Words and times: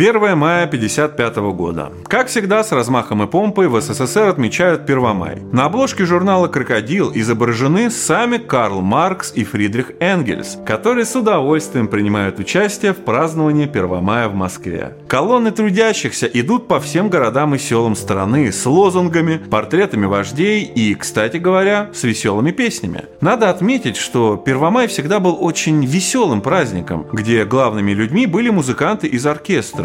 1 0.00 0.34
мая 0.34 0.64
1955 0.64 1.36
года. 1.52 1.92
Как 2.08 2.28
всегда, 2.28 2.64
с 2.64 2.72
размахом 2.72 3.22
и 3.22 3.26
помпой 3.26 3.68
в 3.68 3.78
СССР 3.78 4.28
отмечают 4.28 4.86
Первомай. 4.86 5.42
На 5.52 5.66
обложке 5.66 6.06
журнала 6.06 6.48
«Крокодил» 6.48 7.12
изображены 7.14 7.90
сами 7.90 8.38
Карл 8.38 8.80
Маркс 8.80 9.30
и 9.34 9.44
Фридрих 9.44 9.92
Энгельс, 10.00 10.56
которые 10.64 11.04
с 11.04 11.14
удовольствием 11.14 11.86
принимают 11.86 12.38
участие 12.38 12.94
в 12.94 13.04
праздновании 13.04 13.66
Первомая 13.66 14.30
в 14.30 14.34
Москве. 14.34 14.96
Колонны 15.06 15.50
трудящихся 15.50 16.26
идут 16.26 16.66
по 16.66 16.80
всем 16.80 17.10
городам 17.10 17.54
и 17.54 17.58
селам 17.58 17.94
страны 17.94 18.52
с 18.52 18.64
лозунгами, 18.64 19.36
портретами 19.36 20.06
вождей 20.06 20.64
и, 20.64 20.94
кстати 20.94 21.36
говоря, 21.36 21.90
с 21.92 22.04
веселыми 22.04 22.52
песнями. 22.52 23.04
Надо 23.20 23.50
отметить, 23.50 23.98
что 23.98 24.38
Первомай 24.38 24.86
всегда 24.86 25.20
был 25.20 25.36
очень 25.38 25.84
веселым 25.84 26.40
праздником, 26.40 27.06
где 27.12 27.44
главными 27.44 27.92
людьми 27.92 28.24
были 28.24 28.48
музыканты 28.48 29.06
из 29.06 29.26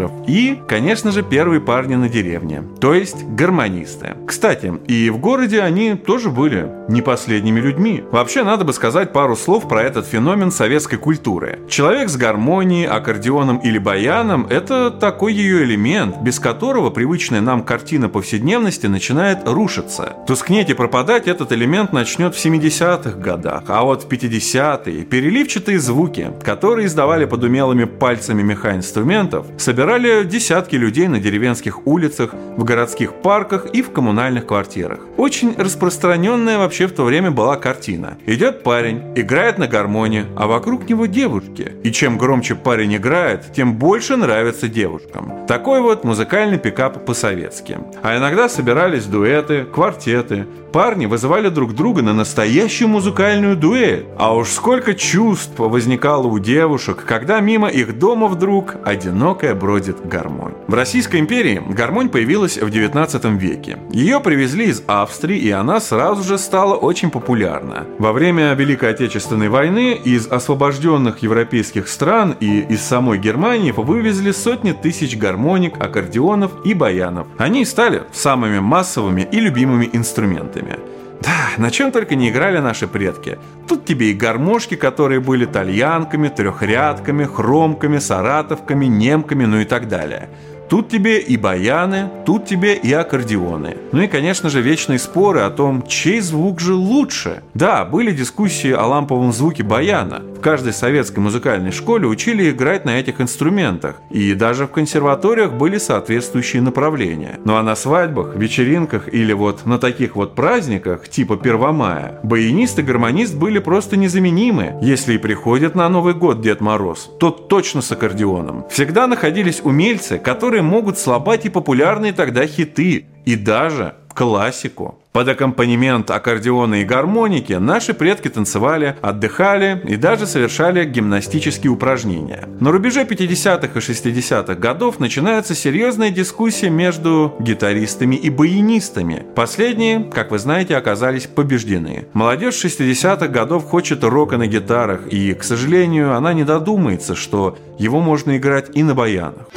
оркестров 0.05 0.11
и, 0.27 0.61
конечно 0.67 1.11
же, 1.11 1.23
первые 1.23 1.61
парни 1.61 1.95
на 1.95 2.09
деревне, 2.09 2.63
то 2.79 2.93
есть 2.93 3.23
гармонисты. 3.23 4.15
Кстати, 4.27 4.73
и 4.87 5.09
в 5.09 5.17
городе 5.17 5.61
они 5.61 5.95
тоже 5.95 6.29
были 6.29 6.69
не 6.87 7.01
последними 7.01 7.59
людьми. 7.59 8.03
Вообще, 8.11 8.43
надо 8.43 8.65
бы 8.65 8.73
сказать 8.73 9.13
пару 9.13 9.35
слов 9.35 9.67
про 9.67 9.81
этот 9.81 10.05
феномен 10.05 10.51
советской 10.51 10.97
культуры. 10.97 11.59
Человек 11.69 12.09
с 12.09 12.17
гармонией, 12.17 12.87
аккордеоном 12.87 13.57
или 13.57 13.77
баяном– 13.77 14.47
это 14.49 14.91
такой 14.91 15.33
ее 15.33 15.63
элемент, 15.63 16.17
без 16.21 16.39
которого 16.39 16.89
привычная 16.89 17.41
нам 17.41 17.63
картина 17.63 18.09
повседневности 18.09 18.87
начинает 18.87 19.47
рушиться. 19.47 20.13
Тускнеть 20.27 20.69
и 20.69 20.73
пропадать 20.73 21.27
этот 21.27 21.51
элемент 21.51 21.93
начнет 21.93 22.35
в 22.35 22.45
70-х 22.45 23.17
годах, 23.19 23.63
а 23.67 23.83
вот 23.83 24.03
в 24.03 24.07
50-е 24.07 25.03
переливчатые 25.03 25.79
звуки, 25.79 26.31
которые 26.43 26.87
издавали 26.87 27.25
под 27.25 27.43
умелыми 27.43 27.85
пальцами 27.85 28.43
мехаинструментов, 28.43 29.47
собирали 29.57 29.94
десятки 29.99 30.75
людей 30.75 31.07
на 31.07 31.19
деревенских 31.19 31.87
улицах, 31.87 32.33
в 32.57 32.63
городских 32.63 33.13
парках 33.13 33.67
и 33.73 33.81
в 33.81 33.91
коммунальных 33.91 34.45
квартирах. 34.45 34.99
Очень 35.17 35.55
распространенная 35.57 36.57
вообще 36.57 36.87
в 36.87 36.93
то 36.93 37.03
время 37.03 37.31
была 37.31 37.55
картина. 37.57 38.17
Идет 38.25 38.63
парень, 38.63 39.01
играет 39.15 39.57
на 39.57 39.67
гармонии, 39.67 40.25
а 40.35 40.47
вокруг 40.47 40.89
него 40.89 41.05
девушки. 41.05 41.71
И 41.83 41.91
чем 41.91 42.17
громче 42.17 42.55
парень 42.55 42.95
играет, 42.95 43.53
тем 43.53 43.75
больше 43.75 44.17
нравится 44.17 44.67
девушкам. 44.67 45.45
Такой 45.47 45.81
вот 45.81 46.03
музыкальный 46.03 46.57
пикап 46.57 47.05
по-советски. 47.05 47.77
А 48.01 48.17
иногда 48.17 48.49
собирались 48.49 49.05
дуэты, 49.05 49.63
квартеты, 49.63 50.45
парни 50.73 51.05
вызывали 51.05 51.47
друг 51.49 51.73
друга 51.73 52.01
на 52.01 52.13
настоящую 52.13 52.89
музыкальную 52.89 53.55
дуэль. 53.55 54.05
А 54.17 54.35
уж 54.35 54.49
сколько 54.49 54.93
чувств 54.93 55.53
возникало 55.57 56.27
у 56.27 56.39
девушек, 56.39 57.05
когда 57.05 57.39
мимо 57.39 57.69
их 57.69 57.97
дома 57.97 58.27
вдруг 58.27 58.75
одинокая 58.83 59.55
бродит 59.55 59.84
гармонь. 60.03 60.53
В 60.67 60.73
Российской 60.73 61.19
империи 61.19 61.61
гармонь 61.67 62.09
появилась 62.09 62.57
в 62.57 62.69
19 62.69 63.25
веке. 63.39 63.77
Ее 63.91 64.19
привезли 64.19 64.65
из 64.65 64.83
Австрии, 64.87 65.37
и 65.37 65.51
она 65.51 65.79
сразу 65.79 66.23
же 66.23 66.37
стала 66.37 66.75
очень 66.75 67.11
популярна. 67.11 67.85
Во 67.99 68.13
время 68.13 68.53
Великой 68.53 68.91
Отечественной 68.91 69.49
войны 69.49 69.93
из 69.93 70.27
освобожденных 70.27 71.19
европейских 71.19 71.87
стран 71.87 72.35
и 72.39 72.61
из 72.61 72.81
самой 72.81 73.17
Германии 73.17 73.71
вывезли 73.71 74.31
сотни 74.31 74.71
тысяч 74.71 75.17
гармоник, 75.17 75.81
аккордеонов 75.81 76.51
и 76.65 76.73
баянов. 76.73 77.27
Они 77.37 77.65
стали 77.65 78.03
самыми 78.13 78.59
массовыми 78.59 79.27
и 79.31 79.39
любимыми 79.39 79.89
инструментами. 79.91 80.77
Да, 81.25 81.49
на 81.57 81.71
чем 81.71 81.91
только 81.91 82.15
не 82.15 82.29
играли 82.29 82.59
наши 82.59 82.87
предки. 82.87 83.39
Тут 83.67 83.85
тебе 83.85 84.11
и 84.11 84.13
гармошки, 84.13 84.75
которые 84.75 85.19
были 85.19 85.45
тальянками, 85.45 86.27
трехрядками, 86.27 87.25
хромками, 87.25 87.97
саратовками, 87.97 88.85
немками, 88.85 89.45
ну 89.45 89.57
и 89.57 89.65
так 89.65 89.87
далее. 89.87 90.29
Тут 90.69 90.89
тебе 90.89 91.19
и 91.19 91.37
баяны, 91.37 92.09
тут 92.25 92.45
тебе 92.45 92.75
и 92.75 92.91
аккордеоны. 92.91 93.77
Ну 93.91 94.01
и, 94.01 94.07
конечно 94.07 94.49
же, 94.49 94.61
вечные 94.61 94.99
споры 94.99 95.41
о 95.41 95.49
том, 95.49 95.85
чей 95.87 96.19
звук 96.21 96.59
же 96.59 96.73
лучше. 96.73 97.43
Да, 97.53 97.85
были 97.85 98.11
дискуссии 98.11 98.71
о 98.71 98.85
ламповом 98.85 99.31
звуке 99.31 99.63
баяна. 99.63 100.21
В 100.35 100.41
каждой 100.41 100.73
советской 100.73 101.19
музыкальной 101.19 101.71
школе 101.71 102.07
учили 102.07 102.49
играть 102.49 102.85
на 102.85 102.99
этих 102.99 103.21
инструментах. 103.21 104.01
И 104.09 104.33
даже 104.33 104.65
в 104.65 104.71
консерваториях 104.71 105.53
были 105.53 105.77
соответствующие 105.77 106.61
направления. 106.61 107.39
Ну 107.45 107.55
а 107.55 107.63
на 107.63 107.75
свадьбах, 107.75 108.35
вечеринках 108.35 109.13
или 109.13 109.33
вот 109.33 109.65
на 109.65 109.79
таких 109.79 110.15
вот 110.15 110.35
праздниках, 110.35 111.07
типа 111.07 111.37
Первомая, 111.37 112.19
баянист 112.23 112.79
и 112.79 112.81
гармонист 112.81 113.35
были 113.35 113.59
просто 113.59 113.97
незаменимы. 113.97 114.77
Если 114.81 115.13
и 115.13 115.17
приходит 115.17 115.75
на 115.75 115.87
Новый 115.89 116.13
год 116.13 116.41
Дед 116.41 116.61
Мороз, 116.61 117.09
то 117.19 117.29
точно 117.31 117.81
с 117.81 117.91
аккордеоном. 117.91 118.65
Всегда 118.69 119.07
находились 119.07 119.61
умельцы, 119.63 120.17
которые 120.17 120.54
которые 120.55 120.71
могут 120.71 120.97
слабать 120.97 121.45
и 121.45 121.49
популярные 121.49 122.13
тогда 122.13 122.47
хиты, 122.47 123.07
и 123.25 123.35
даже 123.35 123.95
классику. 124.15 124.99
Под 125.11 125.29
аккомпанемент 125.29 126.11
аккордеона 126.11 126.81
и 126.81 126.83
гармоники 126.83 127.53
наши 127.53 127.93
предки 127.93 128.27
танцевали, 128.27 128.95
отдыхали 129.01 129.81
и 129.87 129.95
даже 129.95 130.27
совершали 130.27 130.83
гимнастические 130.85 131.71
упражнения. 131.71 132.49
На 132.59 132.71
рубеже 132.71 133.03
50-х 133.03 133.79
и 133.79 133.81
60-х 133.81 134.55
годов 134.55 134.99
начинается 134.99 135.55
серьезная 135.55 136.09
дискуссия 136.09 136.69
между 136.69 137.33
гитаристами 137.39 138.15
и 138.15 138.29
баянистами. 138.29 139.23
Последние, 139.35 140.03
как 140.03 140.31
вы 140.31 140.39
знаете, 140.39 140.75
оказались 140.75 141.27
побеждены. 141.27 142.05
Молодежь 142.13 142.63
60-х 142.63 143.27
годов 143.27 143.65
хочет 143.65 144.03
рока 144.03 144.37
на 144.37 144.47
гитарах, 144.47 145.07
и, 145.07 145.33
к 145.33 145.43
сожалению, 145.43 146.15
она 146.15 146.33
не 146.33 146.43
додумается, 146.43 147.15
что 147.15 147.57
его 147.79 148.01
можно 148.01 148.35
играть 148.37 148.69
и 148.73 148.83
на 148.83 148.95
баянах. 148.95 149.47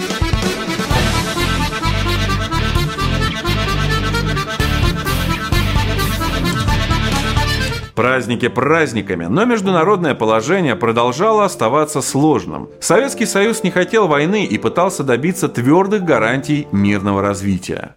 Праздники 7.98 8.46
праздниками, 8.46 9.24
но 9.24 9.44
международное 9.44 10.14
положение 10.14 10.76
продолжало 10.76 11.44
оставаться 11.44 12.00
сложным. 12.00 12.68
Советский 12.78 13.26
Союз 13.26 13.64
не 13.64 13.72
хотел 13.72 14.06
войны 14.06 14.44
и 14.44 14.56
пытался 14.56 15.02
добиться 15.02 15.48
твердых 15.48 16.04
гарантий 16.04 16.68
мирного 16.70 17.22
развития. 17.22 17.96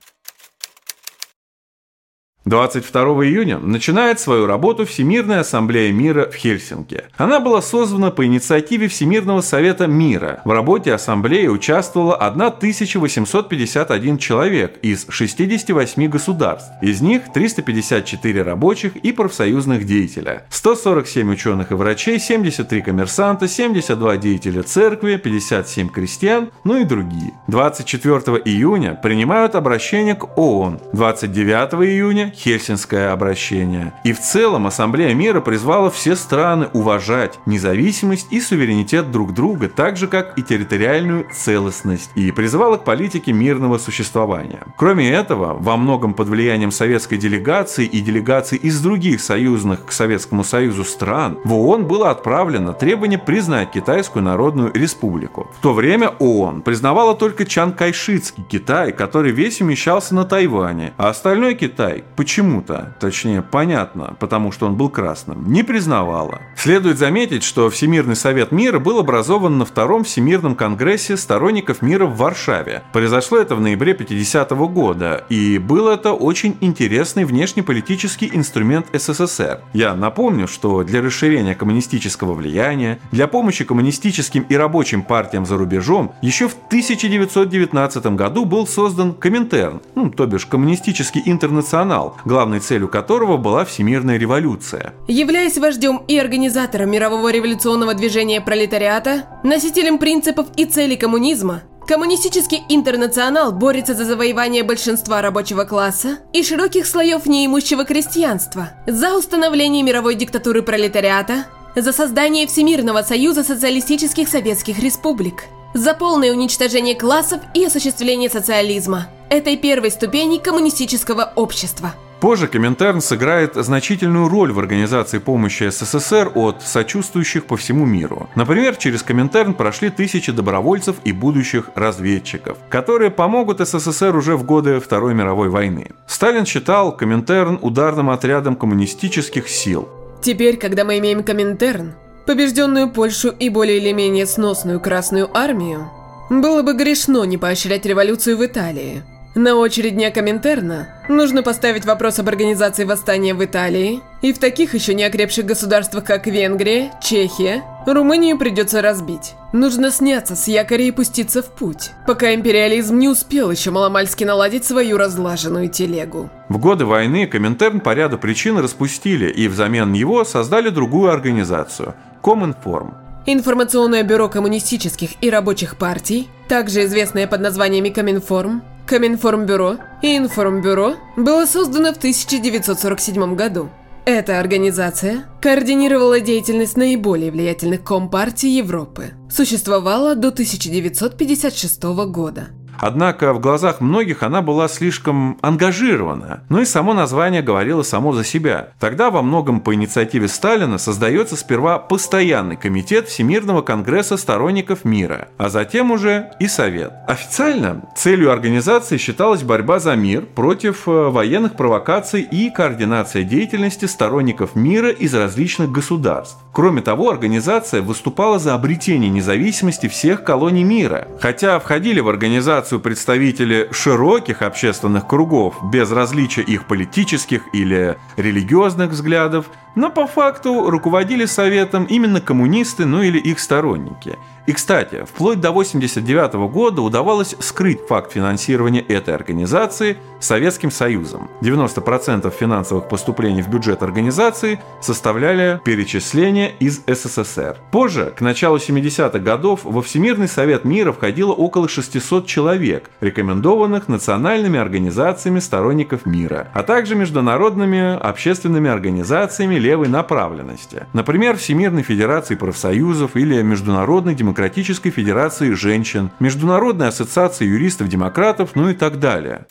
22 2.46 3.04
июня 3.26 3.60
начинает 3.60 4.20
свою 4.20 4.48
работу 4.48 4.88
Всемирная 4.88 5.42
ассамблея 5.42 5.92
мира 5.92 6.28
в 6.28 6.34
Хельсинки. 6.34 7.04
Она 7.16 7.40
была 7.40 7.62
создана 7.62 8.10
по 8.10 8.26
инициативе 8.26 8.88
Всемирного 8.88 9.42
совета 9.42 9.86
мира. 9.86 10.42
В 10.44 10.50
работе 10.50 10.92
ассамблеи 10.92 11.46
участвовало 11.46 12.16
1851 12.16 14.18
человек 14.18 14.80
из 14.82 15.06
68 15.08 16.08
государств. 16.08 16.72
Из 16.82 17.00
них 17.02 17.32
354 17.32 18.42
рабочих 18.42 18.96
и 18.96 19.12
профсоюзных 19.12 19.86
деятеля, 19.86 20.48
147 20.50 21.32
ученых 21.32 21.70
и 21.70 21.76
врачей, 21.76 22.20
73 22.20 22.82
коммерсанта, 22.82 23.48
72 23.48 24.18
деятеля 24.18 24.64
церкви, 24.64 25.18
57 25.18 25.90
крестьян, 25.90 26.50
ну 26.64 26.78
и 26.78 26.86
другие. 26.86 27.34
24 27.50 28.42
июня 28.46 28.96
принимают 28.96 29.54
обращение 29.54 30.16
к 30.16 30.40
ООН. 30.40 30.80
29 30.94 31.74
июня 31.88 32.32
Хельсинское 32.42 33.12
обращение. 33.12 33.94
И 34.04 34.14
в 34.14 34.20
целом 34.20 34.66
Ассамблея 34.66 35.14
мира 35.14 35.42
призвала 35.42 35.90
все 35.90 36.16
страны 36.16 36.68
уважать 36.74 37.40
независимость 37.46 38.28
и 38.32 38.42
суверенитет 38.42 39.12
друг 39.12 39.34
друга, 39.34 39.70
так 39.70 39.98
же 39.98 40.08
как 40.08 40.38
и 40.38 40.42
территориальную 40.42 41.28
целостность, 41.32 42.10
и 42.16 42.32
призывала 42.32 42.78
к 42.78 42.84
политике 42.84 43.32
мирного 43.32 43.78
существования. 43.78 44.62
Кроме 44.76 45.12
этого, 45.12 45.54
во 45.54 45.78
многом 45.78 46.14
под 46.14 46.30
влиянием 46.30 46.72
советской 46.72 47.18
делегации 47.18 47.86
и 47.86 48.02
делегаций 48.02 48.58
из 48.58 48.82
других 48.82 49.22
союзных 49.22 49.86
к 49.86 49.92
Советскому 49.92 50.44
Союзу 50.44 50.84
стран 50.84 51.38
в 51.44 51.54
ООН 51.54 51.86
было 51.86 52.10
отправлено 52.10 52.74
требование 52.74 53.20
признать 53.20 53.72
Китайскую 53.72 54.24
Народную 54.24 54.72
Республику. 54.74 55.48
В 55.60 55.62
то 55.62 55.74
время 55.74 56.10
ООН 56.20 56.62
признавала 56.64 57.16
только 57.16 57.46
Чан 57.46 57.74
Кайшицкий 57.74 58.44
Китай, 58.50 58.92
который 58.92 59.32
весь 59.32 59.62
умещался 59.62 60.16
на 60.16 60.26
Тайване, 60.26 60.94
а 60.98 61.10
остальной 61.10 61.56
Китай 61.56 62.04
почему-то, 62.22 62.94
точнее 63.00 63.42
понятно, 63.42 64.16
потому 64.20 64.52
что 64.52 64.68
он 64.68 64.76
был 64.76 64.90
красным, 64.90 65.52
не 65.52 65.64
признавала. 65.64 66.42
Следует 66.56 67.00
заметить, 67.00 67.42
что 67.42 67.72
Всемирный 67.72 68.16
Совет 68.16 68.52
Мира 68.52 68.78
был 68.78 69.00
образован 69.00 69.58
на 69.58 69.66
Втором 69.66 70.04
Всемирном 70.04 70.54
Конгрессе 70.54 71.18
сторонников 71.18 71.82
мира 71.82 72.06
в 72.06 72.18
Варшаве. 72.18 72.84
Произошло 72.94 73.40
это 73.40 73.56
в 73.56 73.62
ноябре 73.62 73.96
50 73.96 74.52
-го 74.52 74.70
года, 74.70 75.26
и 75.30 75.58
был 75.58 75.88
это 75.88 76.14
очень 76.14 76.58
интересный 76.62 77.26
внешнеполитический 77.26 78.30
инструмент 78.32 78.86
СССР. 78.94 79.62
Я 79.74 79.96
напомню, 79.96 80.48
что 80.48 80.84
для 80.84 81.02
расширения 81.02 81.56
коммунистического 81.56 82.36
влияния, 82.36 83.00
для 83.12 83.28
помощи 83.28 83.66
коммунистическим 83.66 84.46
и 84.48 84.56
рабочим 84.56 85.02
партиям 85.02 85.48
за 85.48 85.58
рубежом, 85.58 86.14
еще 86.22 86.48
в 86.48 86.54
1919 86.68 88.06
году 88.16 88.46
был 88.46 88.68
создан 88.68 89.14
Коминтерн, 89.16 89.82
ну, 89.96 90.12
то 90.12 90.28
бишь 90.28 90.46
Коммунистический 90.46 91.24
интернационал, 91.26 92.11
главной 92.26 92.60
целью 92.60 92.88
которого 92.88 93.38
была 93.38 93.66
всемирная 93.66 94.18
революция. 94.18 94.94
Являясь 95.08 95.58
вождем 95.58 96.04
и 96.08 96.18
организатором 96.18 96.92
мирового 96.92 97.32
революционного 97.32 97.94
движения 97.94 98.42
пролетариата, 98.42 99.26
носителем 99.44 99.98
принципов 99.98 100.48
и 100.56 100.66
целей 100.66 100.98
коммунизма, 100.98 101.62
Коммунистический 101.88 102.64
интернационал 102.70 103.52
борется 103.52 103.96
за 103.96 104.06
завоевание 104.06 104.64
большинства 104.64 105.22
рабочего 105.22 105.66
класса 105.66 106.20
и 106.32 106.44
широких 106.44 106.86
слоев 106.86 107.26
неимущего 107.26 107.84
крестьянства, 107.84 108.70
за 108.86 109.18
установление 109.18 109.84
мировой 109.84 110.16
диктатуры 110.16 110.62
пролетариата, 110.62 111.48
за 111.76 111.92
создание 111.92 112.48
Всемирного 112.48 113.02
союза 113.02 113.44
социалистических 113.44 114.30
советских 114.30 114.80
республик, 114.80 115.46
за 115.74 115.94
полное 115.94 116.32
уничтожение 116.32 116.96
классов 116.96 117.42
и 117.54 117.66
осуществление 117.66 118.30
социализма, 118.30 119.08
этой 119.32 119.56
первой 119.56 119.90
ступени 119.90 120.38
коммунистического 120.38 121.32
общества. 121.36 121.94
Позже 122.20 122.48
Коминтерн 122.48 123.02
сыграет 123.02 123.56
значительную 123.56 124.30
роль 124.30 124.52
в 124.52 124.60
организации 124.60 125.18
помощи 125.18 125.72
СССР 125.72 126.32
от 126.36 126.62
сочувствующих 126.62 127.46
по 127.46 127.58
всему 127.58 127.86
миру. 127.86 128.30
Например, 128.36 128.76
через 128.76 129.02
Коминтерн 129.02 129.56
прошли 129.56 129.90
тысячи 129.90 130.32
добровольцев 130.32 130.98
и 131.04 131.14
будущих 131.14 131.72
разведчиков, 131.74 132.60
которые 132.70 133.10
помогут 133.10 133.60
СССР 133.68 134.16
уже 134.16 134.36
в 134.36 134.44
годы 134.44 134.80
Второй 134.80 135.16
мировой 135.16 135.50
войны. 135.50 135.88
Сталин 136.06 136.46
считал 136.46 136.96
Коминтерн 136.96 137.58
ударным 137.60 138.12
отрядом 138.12 138.56
коммунистических 138.56 139.50
сил. 139.50 139.90
Теперь, 140.22 140.58
когда 140.58 140.84
мы 140.84 141.00
имеем 141.00 141.24
Коминтерн, 141.24 141.94
побежденную 142.28 142.92
Польшу 142.92 143.30
и 143.30 143.50
более 143.50 143.78
или 143.78 143.94
менее 143.94 144.28
сносную 144.28 144.80
Красную 144.80 145.36
Армию, 145.36 145.90
было 146.30 146.62
бы 146.62 146.74
грешно 146.74 147.24
не 147.24 147.38
поощрять 147.38 147.86
революцию 147.88 148.38
в 148.38 148.46
Италии. 148.46 149.04
На 149.34 149.56
очередь 149.56 149.96
дня 149.96 150.12
Коминтерна 150.12 150.90
нужно 151.08 151.42
поставить 151.42 151.86
вопрос 151.86 152.20
об 152.20 152.28
организации 152.28 152.84
восстания 152.84 153.34
в 153.34 153.44
Италии, 153.44 154.02
и 154.22 154.34
в 154.34 154.40
таких 154.40 154.74
еще 154.74 154.94
не 154.94 155.06
окрепших 155.06 155.46
государствах, 155.46 156.04
как 156.04 156.28
Венгрия, 156.28 156.92
Чехия, 157.02 157.64
Румынию 157.86 158.38
придется 158.38 158.82
разбить. 158.82 159.36
Нужно 159.54 159.90
сняться 159.90 160.36
с 160.36 160.50
якоря 160.50 160.84
и 160.84 160.92
пуститься 160.92 161.42
в 161.42 161.46
путь, 161.46 161.92
пока 162.06 162.34
империализм 162.34 163.00
не 163.00 163.08
успел 163.08 163.50
еще 163.52 163.72
маломальски 163.72 164.26
наладить 164.26 164.66
свою 164.66 164.98
разлаженную 164.98 165.70
телегу. 165.70 166.30
В 166.50 166.58
годы 166.58 166.84
войны 166.84 167.26
Коминтерн 167.26 167.80
по 167.80 167.94
ряду 167.94 168.18
причин 168.18 168.58
распустили 168.58 169.32
и 169.32 169.48
взамен 169.48 169.94
него 169.94 170.26
создали 170.26 170.70
другую 170.70 171.10
организацию– 171.10 171.96
Коминформ. 172.22 172.96
Информационное 173.26 174.04
бюро 174.04 174.28
коммунистических 174.30 175.12
и 175.22 175.30
рабочих 175.30 175.78
партий, 175.78 176.28
также 176.50 176.84
известное 176.86 177.28
под 177.28 177.40
названиями 177.40 177.90
Коминформ, 177.90 178.64
Коминформбюро 178.92 179.78
и 180.02 180.18
Информбюро 180.18 180.96
было 181.16 181.46
создано 181.46 181.94
в 181.94 181.98
1947 181.98 183.36
году. 183.36 183.70
Эта 184.04 184.38
организация 184.38 185.28
координировала 185.42 186.20
деятельность 186.20 186.76
наиболее 186.76 187.32
влиятельных 187.32 187.86
компартий 187.86 188.50
Европы. 188.50 189.12
Существовала 189.30 190.16
до 190.16 190.28
1956 190.28 191.84
года. 192.10 192.50
Однако 192.82 193.32
в 193.34 193.40
глазах 193.40 193.80
многих 193.80 194.24
она 194.24 194.42
была 194.42 194.68
слишком 194.68 195.38
ангажирована, 195.42 196.42
ну 196.50 196.62
и 196.62 196.66
само 196.66 196.96
название 196.96 197.44
говорило 197.44 197.84
само 197.84 198.12
за 198.12 198.24
себя. 198.24 198.70
Тогда 198.80 199.12
во 199.12 199.22
многом 199.22 199.62
по 199.62 199.76
инициативе 199.76 200.28
Сталина 200.28 200.80
создается 200.80 201.36
сперва 201.36 201.78
постоянный 201.78 202.56
комитет 202.56 203.08
Всемирного 203.08 203.62
конгресса 203.62 204.18
сторонников 204.18 204.84
мира, 204.84 205.28
а 205.38 205.50
затем 205.50 205.92
уже 205.92 206.32
и 206.40 206.48
Совет. 206.48 206.92
Официально 207.08 207.84
целью 207.96 208.32
организации 208.32 208.98
считалась 208.98 209.44
борьба 209.44 209.78
за 209.78 209.96
мир 209.96 210.26
против 210.26 210.88
э, 210.88 211.10
военных 211.10 211.56
провокаций 211.56 212.22
и 212.24 212.50
координация 212.50 213.24
деятельности 213.24 213.86
сторонников 213.86 214.56
мира 214.56 214.90
из 214.90 215.14
различных 215.14 215.72
государств. 215.72 216.38
Кроме 216.52 216.82
того, 216.82 217.12
организация 217.12 217.82
выступала 217.82 218.40
за 218.40 218.56
обретение 218.56 219.10
независимости 219.10 219.88
всех 219.88 220.24
колоний 220.24 220.64
мира, 220.64 221.08
хотя 221.20 221.60
входили 221.60 222.00
в 222.00 222.10
организацию 222.10 222.71
организацию 222.72 222.80
представители 222.80 223.68
широких 223.72 224.42
общественных 224.42 225.08
кругов, 225.08 225.56
без 225.72 225.92
различия 225.92 226.42
их 226.42 226.68
политических 226.68 227.42
или 227.54 227.98
религиозных 228.18 228.92
взглядов, 228.92 229.46
но 229.76 229.90
по 229.90 230.08
факту 230.08 230.70
руководили 230.70 231.26
советом 231.26 231.86
именно 231.86 232.22
коммунисты, 232.22 232.86
ну 232.86 233.02
или 233.02 233.18
их 233.18 233.40
сторонники– 233.40 234.18
и, 234.48 234.54
кстати, 234.54 235.06
вплоть 235.06 235.40
до 235.40 235.50
1989 235.50 236.52
года 236.52 236.82
удавалось 236.82 237.36
скрыть 237.40 237.80
факт 237.88 238.12
финансирования 238.12 238.82
этой 238.82 239.14
организации 239.14 239.98
Советским 240.20 240.72
Союзом. 240.72 241.30
90% 241.42 242.32
финансовых 242.32 242.90
поступлений 242.90 243.44
в 243.44 243.50
бюджет 243.50 243.84
организации 243.84 244.60
составляли 244.82 245.62
перечисления 245.64 246.52
из 246.60 246.82
СССР. 246.88 247.58
Позже, 247.72 248.14
к 248.18 248.22
началу 248.22 248.58
70-х 248.58 249.20
годов, 249.20 249.62
во 249.64 249.82
Всемирный 249.82 250.28
Совет 250.28 250.66
Мира 250.66 250.92
входило 250.92 251.34
около 251.34 251.70
600 251.70 252.26
человек, 252.26 252.90
рекомендованных 253.00 253.88
национальными 253.88 254.60
организациями 254.60 255.40
сторонников 255.40 256.06
мира, 256.06 256.50
а 256.54 256.64
также 256.64 256.96
международными 256.96 257.96
общественными 257.96 258.70
организациями 258.70 259.56
левой 259.62 259.88
направленности. 259.88 260.88
Например, 260.94 261.38
Всемирной 261.38 261.84
Федерации 261.84 262.36
профсоюзов 262.36 263.16
или 263.16 263.42
Международной 263.42 264.16
Демократической 264.16 264.90
Федерации 264.90 265.54
женщин, 265.54 266.12
Международной 266.20 266.90
ассоциации 266.90 267.46
юристов-демократов, 267.46 268.52
ну 268.56 268.70
и 268.70 268.74
так 268.74 269.00
далее. 269.00 269.46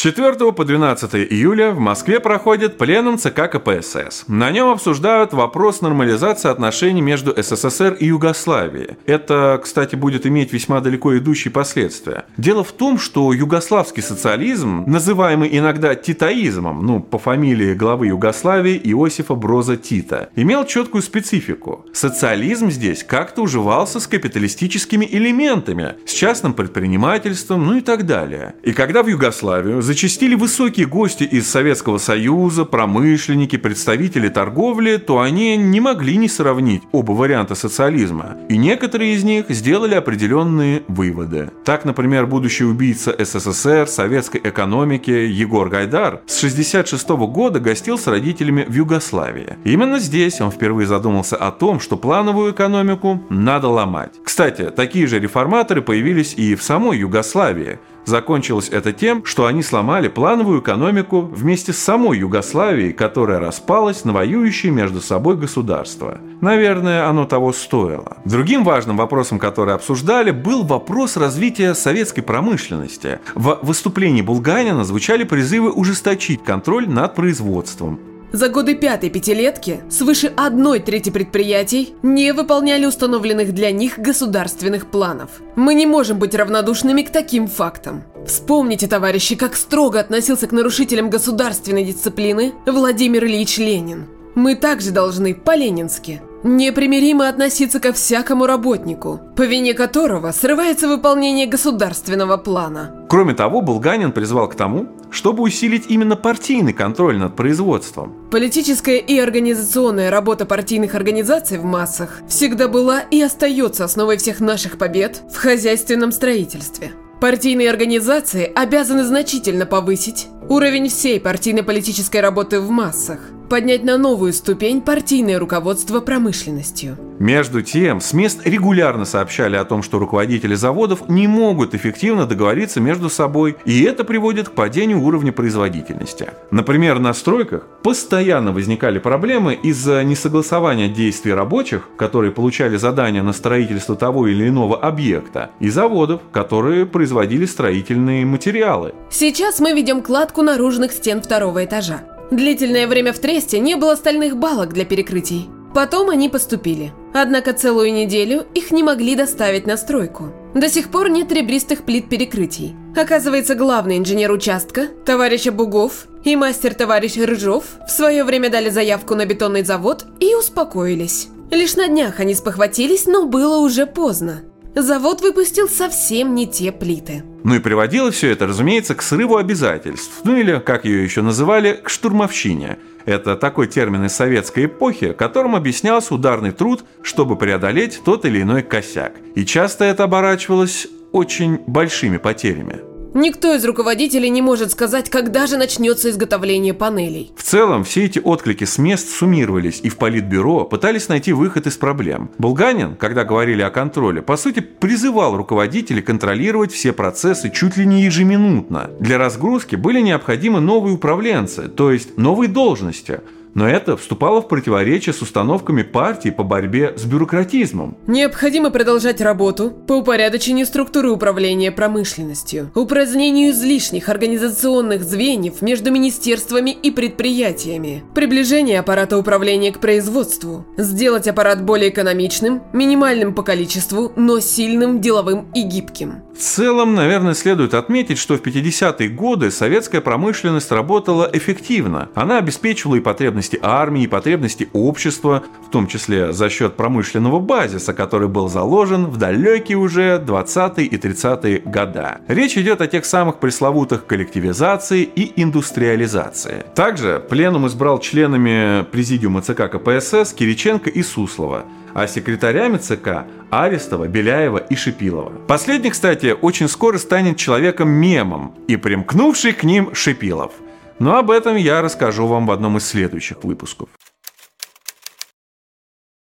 С 0.00 0.02
4 0.02 0.52
по 0.52 0.64
12 0.64 1.14
июля 1.30 1.72
в 1.72 1.78
Москве 1.78 2.20
проходит 2.20 2.78
пленум 2.78 3.18
ЦК 3.18 3.50
КПСС. 3.50 4.24
На 4.28 4.50
нем 4.50 4.70
обсуждают 4.70 5.34
вопрос 5.34 5.82
нормализации 5.82 6.48
отношений 6.48 7.02
между 7.02 7.34
СССР 7.36 7.98
и 8.00 8.06
Югославией. 8.06 8.96
Это, 9.04 9.60
кстати, 9.62 9.96
будет 9.96 10.24
иметь 10.24 10.54
весьма 10.54 10.80
далеко 10.80 11.18
идущие 11.18 11.52
последствия. 11.52 12.24
Дело 12.38 12.64
в 12.64 12.72
том, 12.72 12.98
что 12.98 13.30
югославский 13.34 14.02
социализм, 14.02 14.84
называемый 14.86 15.50
иногда 15.52 15.94
титаизмом, 15.94 16.86
ну, 16.86 17.00
по 17.00 17.18
фамилии 17.18 17.74
главы 17.74 18.06
Югославии 18.06 18.80
Иосифа 18.82 19.34
Броза 19.34 19.76
Тита, 19.76 20.30
имел 20.34 20.64
четкую 20.64 21.02
специфику. 21.02 21.84
Социализм 21.92 22.70
здесь 22.70 23.04
как-то 23.04 23.42
уживался 23.42 24.00
с 24.00 24.06
капиталистическими 24.06 25.06
элементами, 25.12 25.96
с 26.06 26.12
частным 26.14 26.54
предпринимательством, 26.54 27.66
ну 27.66 27.76
и 27.76 27.82
так 27.82 28.06
далее. 28.06 28.54
И 28.62 28.72
когда 28.72 29.02
в 29.02 29.06
Югославию 29.06 29.82
зачастили 29.90 30.36
высокие 30.36 30.86
гости 30.86 31.24
из 31.24 31.50
Советского 31.50 31.98
Союза, 31.98 32.64
промышленники, 32.64 33.56
представители 33.56 34.28
торговли, 34.28 34.98
то 34.98 35.18
они 35.18 35.56
не 35.56 35.80
могли 35.80 36.16
не 36.16 36.28
сравнить 36.28 36.82
оба 36.92 37.10
варианта 37.10 37.56
социализма. 37.56 38.36
И 38.48 38.56
некоторые 38.56 39.14
из 39.14 39.24
них 39.24 39.46
сделали 39.48 39.96
определенные 39.96 40.84
выводы. 40.86 41.50
Так, 41.64 41.84
например, 41.84 42.26
будущий 42.26 42.62
убийца 42.62 43.16
СССР, 43.18 43.88
советской 43.88 44.40
экономики 44.44 45.10
Егор 45.10 45.68
Гайдар 45.68 46.20
с 46.28 46.38
1966 46.38 47.08
года 47.32 47.58
гостил 47.58 47.98
с 47.98 48.06
родителями 48.06 48.64
в 48.68 48.72
Югославии. 48.72 49.56
Именно 49.64 49.98
здесь 49.98 50.40
он 50.40 50.52
впервые 50.52 50.86
задумался 50.86 51.34
о 51.34 51.50
том, 51.50 51.80
что 51.80 51.96
плановую 51.96 52.52
экономику 52.52 53.24
надо 53.28 53.66
ломать. 53.66 54.12
Кстати, 54.22 54.70
такие 54.70 55.08
же 55.08 55.18
реформаторы 55.18 55.82
появились 55.82 56.34
и 56.34 56.54
в 56.54 56.62
самой 56.62 56.98
Югославии. 56.98 57.80
Закончилось 58.04 58.68
это 58.70 58.92
тем, 58.92 59.24
что 59.24 59.46
они 59.46 59.62
сломали 59.62 60.08
плановую 60.08 60.60
экономику 60.60 61.20
вместе 61.20 61.72
с 61.72 61.78
самой 61.78 62.18
Югославией, 62.18 62.92
которая 62.92 63.38
распалась 63.40 64.04
на 64.04 64.12
воюющие 64.12 64.72
между 64.72 65.00
собой 65.00 65.36
государства. 65.36 66.18
Наверное, 66.40 67.08
оно 67.08 67.26
того 67.26 67.52
стоило. 67.52 68.16
Другим 68.24 68.64
важным 68.64 68.96
вопросом, 68.96 69.38
который 69.38 69.74
обсуждали, 69.74 70.30
был 70.30 70.64
вопрос 70.64 71.16
развития 71.16 71.74
советской 71.74 72.22
промышленности. 72.22 73.20
В 73.34 73.58
выступлении 73.62 74.22
Булганина 74.22 74.84
звучали 74.84 75.24
призывы 75.24 75.70
ужесточить 75.70 76.42
контроль 76.42 76.88
над 76.88 77.14
производством, 77.14 78.00
за 78.32 78.48
годы 78.48 78.74
пятой 78.74 79.10
пятилетки 79.10 79.80
свыше 79.90 80.32
одной 80.36 80.80
трети 80.80 81.10
предприятий 81.10 81.94
не 82.02 82.32
выполняли 82.32 82.86
установленных 82.86 83.52
для 83.52 83.70
них 83.70 83.98
государственных 83.98 84.90
планов. 84.90 85.30
Мы 85.56 85.74
не 85.74 85.86
можем 85.86 86.18
быть 86.18 86.34
равнодушными 86.34 87.02
к 87.02 87.10
таким 87.10 87.46
фактам. 87.46 88.04
Вспомните, 88.26 88.86
товарищи, 88.86 89.34
как 89.34 89.56
строго 89.56 90.00
относился 90.00 90.46
к 90.46 90.52
нарушителям 90.52 91.10
государственной 91.10 91.84
дисциплины 91.84 92.52
Владимир 92.66 93.24
Ильич 93.24 93.58
Ленин. 93.58 94.06
Мы 94.34 94.54
также 94.54 94.90
должны 94.90 95.34
по-ленински 95.34 96.22
непримиримо 96.42 97.28
относиться 97.28 97.80
ко 97.80 97.92
всякому 97.92 98.46
работнику, 98.46 99.20
по 99.36 99.42
вине 99.42 99.74
которого 99.74 100.32
срывается 100.32 100.88
выполнение 100.88 101.46
государственного 101.46 102.36
плана. 102.36 103.06
Кроме 103.08 103.34
того, 103.34 103.60
Булганин 103.60 104.12
призвал 104.12 104.48
к 104.48 104.54
тому, 104.54 104.88
чтобы 105.10 105.42
усилить 105.42 105.86
именно 105.88 106.16
партийный 106.16 106.72
контроль 106.72 107.18
над 107.18 107.36
производством. 107.36 108.14
Политическая 108.30 108.98
и 108.98 109.18
организационная 109.18 110.10
работа 110.10 110.46
партийных 110.46 110.94
организаций 110.94 111.58
в 111.58 111.64
массах 111.64 112.20
всегда 112.28 112.68
была 112.68 113.00
и 113.00 113.20
остается 113.20 113.84
основой 113.84 114.16
всех 114.16 114.40
наших 114.40 114.78
побед 114.78 115.22
в 115.32 115.36
хозяйственном 115.36 116.12
строительстве. 116.12 116.92
Партийные 117.20 117.68
организации 117.68 118.50
обязаны 118.54 119.04
значительно 119.04 119.66
повысить 119.66 120.28
уровень 120.48 120.88
всей 120.88 121.20
партийно-политической 121.20 122.20
работы 122.22 122.60
в 122.60 122.70
массах, 122.70 123.20
поднять 123.50 123.82
на 123.84 123.98
новую 123.98 124.32
ступень 124.32 124.80
партийное 124.80 125.38
руководство 125.38 126.00
промышленностью. 126.00 126.96
Между 127.18 127.60
тем, 127.60 128.00
с 128.00 128.14
мест 128.14 128.40
регулярно 128.46 129.04
сообщали 129.04 129.56
о 129.56 129.64
том, 129.66 129.82
что 129.82 129.98
руководители 129.98 130.54
заводов 130.54 131.08
не 131.08 131.26
могут 131.26 131.74
эффективно 131.74 132.24
договориться 132.24 132.80
между 132.80 133.10
собой, 133.10 133.56
и 133.66 133.82
это 133.82 134.04
приводит 134.04 134.48
к 134.48 134.52
падению 134.52 135.02
уровня 135.02 135.32
производительности. 135.32 136.30
Например, 136.50 136.98
на 137.00 137.12
стройках 137.12 137.66
постоянно 137.82 138.52
возникали 138.52 138.98
проблемы 139.00 139.54
из-за 139.54 140.02
несогласования 140.04 140.88
действий 140.88 141.34
рабочих, 141.34 141.88
которые 141.98 142.30
получали 142.30 142.76
задания 142.76 143.22
на 143.22 143.32
строительство 143.32 143.96
того 143.96 144.28
или 144.28 144.48
иного 144.48 144.78
объекта, 144.78 145.50
и 145.58 145.68
заводов, 145.68 146.22
которые 146.32 146.86
производили 146.86 147.46
строительные 147.46 148.24
материалы. 148.24 148.94
Сейчас 149.10 149.58
мы 149.58 149.72
ведем 149.72 150.02
кладку 150.02 150.42
наружных 150.42 150.92
стен 150.92 151.20
второго 151.20 151.64
этажа. 151.64 152.02
Длительное 152.30 152.86
время 152.86 153.12
в 153.12 153.18
тресте 153.18 153.58
не 153.58 153.74
было 153.74 153.96
стальных 153.96 154.36
балок 154.36 154.72
для 154.72 154.84
перекрытий. 154.84 155.48
Потом 155.74 156.10
они 156.10 156.28
поступили. 156.28 156.92
Однако 157.12 157.52
целую 157.52 157.92
неделю 157.92 158.44
их 158.54 158.70
не 158.70 158.82
могли 158.82 159.16
доставить 159.16 159.66
на 159.66 159.76
стройку. 159.76 160.32
До 160.54 160.68
сих 160.68 160.90
пор 160.90 161.10
нет 161.10 161.32
ребристых 161.32 161.84
плит 161.84 162.08
перекрытий. 162.08 162.74
Оказывается, 162.96 163.54
главный 163.54 163.98
инженер 163.98 164.30
участка, 164.32 164.88
товарищ 165.04 165.46
Бугов 165.46 166.06
и 166.24 166.36
мастер-товарищ 166.36 167.16
Рыжов 167.16 167.64
в 167.86 167.90
свое 167.90 168.24
время 168.24 168.50
дали 168.50 168.70
заявку 168.70 169.14
на 169.14 169.26
бетонный 169.26 169.64
завод 169.64 170.06
и 170.20 170.34
успокоились. 170.34 171.28
Лишь 171.50 171.74
на 171.74 171.88
днях 171.88 172.20
они 172.20 172.34
спохватились, 172.34 173.06
но 173.06 173.26
было 173.26 173.58
уже 173.58 173.86
поздно. 173.86 174.42
Завод 174.74 175.20
выпустил 175.20 175.68
совсем 175.68 176.34
не 176.34 176.46
те 176.46 176.70
плиты. 176.70 177.24
Ну 177.42 177.54
и 177.54 177.58
приводило 177.58 178.10
все 178.10 178.30
это, 178.30 178.46
разумеется, 178.46 178.94
к 178.94 179.02
срыву 179.02 179.36
обязательств, 179.36 180.20
ну 180.24 180.36
или, 180.36 180.58
как 180.58 180.84
ее 180.84 181.02
еще 181.02 181.22
называли, 181.22 181.80
к 181.82 181.88
штурмовщине. 181.88 182.78
Это 183.06 183.36
такой 183.36 183.66
термин 183.66 184.04
из 184.04 184.12
советской 184.12 184.66
эпохи, 184.66 185.12
которым 185.12 185.56
объяснялся 185.56 186.14
ударный 186.14 186.52
труд, 186.52 186.84
чтобы 187.02 187.36
преодолеть 187.36 188.00
тот 188.04 188.24
или 188.24 188.42
иной 188.42 188.62
косяк. 188.62 189.14
И 189.34 189.44
часто 189.44 189.84
это 189.84 190.04
оборачивалось 190.04 190.86
очень 191.12 191.58
большими 191.66 192.18
потерями. 192.18 192.89
Никто 193.12 193.52
из 193.54 193.64
руководителей 193.64 194.30
не 194.30 194.40
может 194.40 194.70
сказать, 194.70 195.10
когда 195.10 195.46
же 195.46 195.56
начнется 195.56 196.10
изготовление 196.10 196.74
панелей. 196.74 197.32
В 197.36 197.42
целом, 197.42 197.82
все 197.82 198.04
эти 198.04 198.20
отклики 198.20 198.64
с 198.64 198.78
мест 198.78 199.08
суммировались, 199.08 199.80
и 199.82 199.88
в 199.88 199.96
Политбюро 199.96 200.64
пытались 200.64 201.08
найти 201.08 201.32
выход 201.32 201.66
из 201.66 201.76
проблем. 201.76 202.30
Булганин, 202.38 202.94
когда 202.94 203.24
говорили 203.24 203.62
о 203.62 203.70
контроле, 203.70 204.22
по 204.22 204.36
сути 204.36 204.60
призывал 204.60 205.36
руководителей 205.36 206.02
контролировать 206.02 206.72
все 206.72 206.92
процессы 206.92 207.50
чуть 207.50 207.76
ли 207.76 207.84
не 207.84 208.02
ежеминутно. 208.02 208.90
Для 209.00 209.18
разгрузки 209.18 209.74
были 209.74 210.00
необходимы 210.00 210.60
новые 210.60 210.94
управленцы, 210.94 211.68
то 211.68 211.90
есть 211.90 212.16
новые 212.16 212.48
должности– 212.48 213.20
но 213.54 213.68
это 213.68 213.96
вступало 213.96 214.40
в 214.40 214.48
противоречие 214.48 215.12
с 215.12 215.22
установками 215.22 215.82
партии 215.82 216.30
по 216.30 216.44
борьбе 216.44 216.94
с 216.96 217.04
бюрократизмом. 217.04 217.96
Необходимо 218.06 218.70
продолжать 218.70 219.20
работу 219.20 219.70
по 219.70 219.94
упорядочению 219.94 220.66
структуры 220.66 221.10
управления 221.10 221.72
промышленностью, 221.72 222.70
упразднению 222.74 223.50
излишних 223.50 224.08
организационных 224.08 225.02
звеньев 225.02 225.62
между 225.62 225.90
министерствами 225.90 226.70
и 226.70 226.90
предприятиями, 226.90 228.04
приближение 228.14 228.80
аппарата 228.80 229.18
управления 229.18 229.72
к 229.72 229.80
производству, 229.80 230.66
сделать 230.76 231.28
аппарат 231.28 231.64
более 231.64 231.90
экономичным, 231.90 232.62
минимальным 232.72 233.34
по 233.34 233.42
количеству, 233.42 234.12
но 234.16 234.40
сильным, 234.40 235.00
деловым 235.00 235.48
и 235.54 235.62
гибким. 235.62 236.22
В 236.34 236.42
целом, 236.42 236.94
наверное, 236.94 237.34
следует 237.34 237.74
отметить, 237.74 238.18
что 238.18 238.36
в 238.36 238.42
50-е 238.42 239.08
годы 239.08 239.50
советская 239.50 240.00
промышленность 240.00 240.70
работала 240.70 241.28
эффективно. 241.30 242.08
Она 242.14 242.38
обеспечивала 242.38 242.96
и 242.96 243.00
потребности 243.00 243.39
армии, 243.62 244.04
и 244.04 244.06
потребности 244.06 244.68
общества, 244.72 245.42
в 245.66 245.70
том 245.70 245.86
числе 245.86 246.32
за 246.32 246.50
счет 246.50 246.76
промышленного 246.76 247.40
базиса, 247.40 247.92
который 247.92 248.28
был 248.28 248.48
заложен 248.48 249.06
в 249.06 249.16
далекие 249.16 249.78
уже 249.78 250.22
20-е 250.24 250.86
и 250.86 250.96
30-е 250.96 251.58
года. 251.64 252.20
Речь 252.28 252.56
идет 252.56 252.80
о 252.80 252.86
тех 252.86 253.04
самых 253.04 253.38
пресловутых 253.38 254.06
коллективизации 254.06 255.02
и 255.02 255.40
индустриализации. 255.40 256.64
Также 256.74 257.24
пленум 257.28 257.66
избрал 257.66 257.98
членами 258.00 258.84
президиума 258.84 259.42
ЦК 259.42 259.70
КПСС 259.70 260.32
Кириченко 260.32 260.90
и 260.90 261.02
Суслова 261.02 261.64
а 261.94 262.06
секретарями 262.06 262.78
ЦК 262.78 263.26
Арестова, 263.50 264.06
Беляева 264.06 264.58
и 264.58 264.76
Шипилова. 264.76 265.32
Последний, 265.48 265.90
кстати, 265.90 266.36
очень 266.40 266.68
скоро 266.68 266.98
станет 266.98 267.36
человеком-мемом 267.36 268.54
и 268.68 268.76
примкнувший 268.76 269.52
к 269.52 269.64
ним 269.64 269.94
Шипилов. 269.94 270.52
Но 271.00 271.16
об 271.16 271.30
этом 271.30 271.56
я 271.56 271.80
расскажу 271.80 272.26
вам 272.26 272.46
в 272.46 272.50
одном 272.50 272.76
из 272.76 272.86
следующих 272.86 273.42
выпусков. 273.42 273.88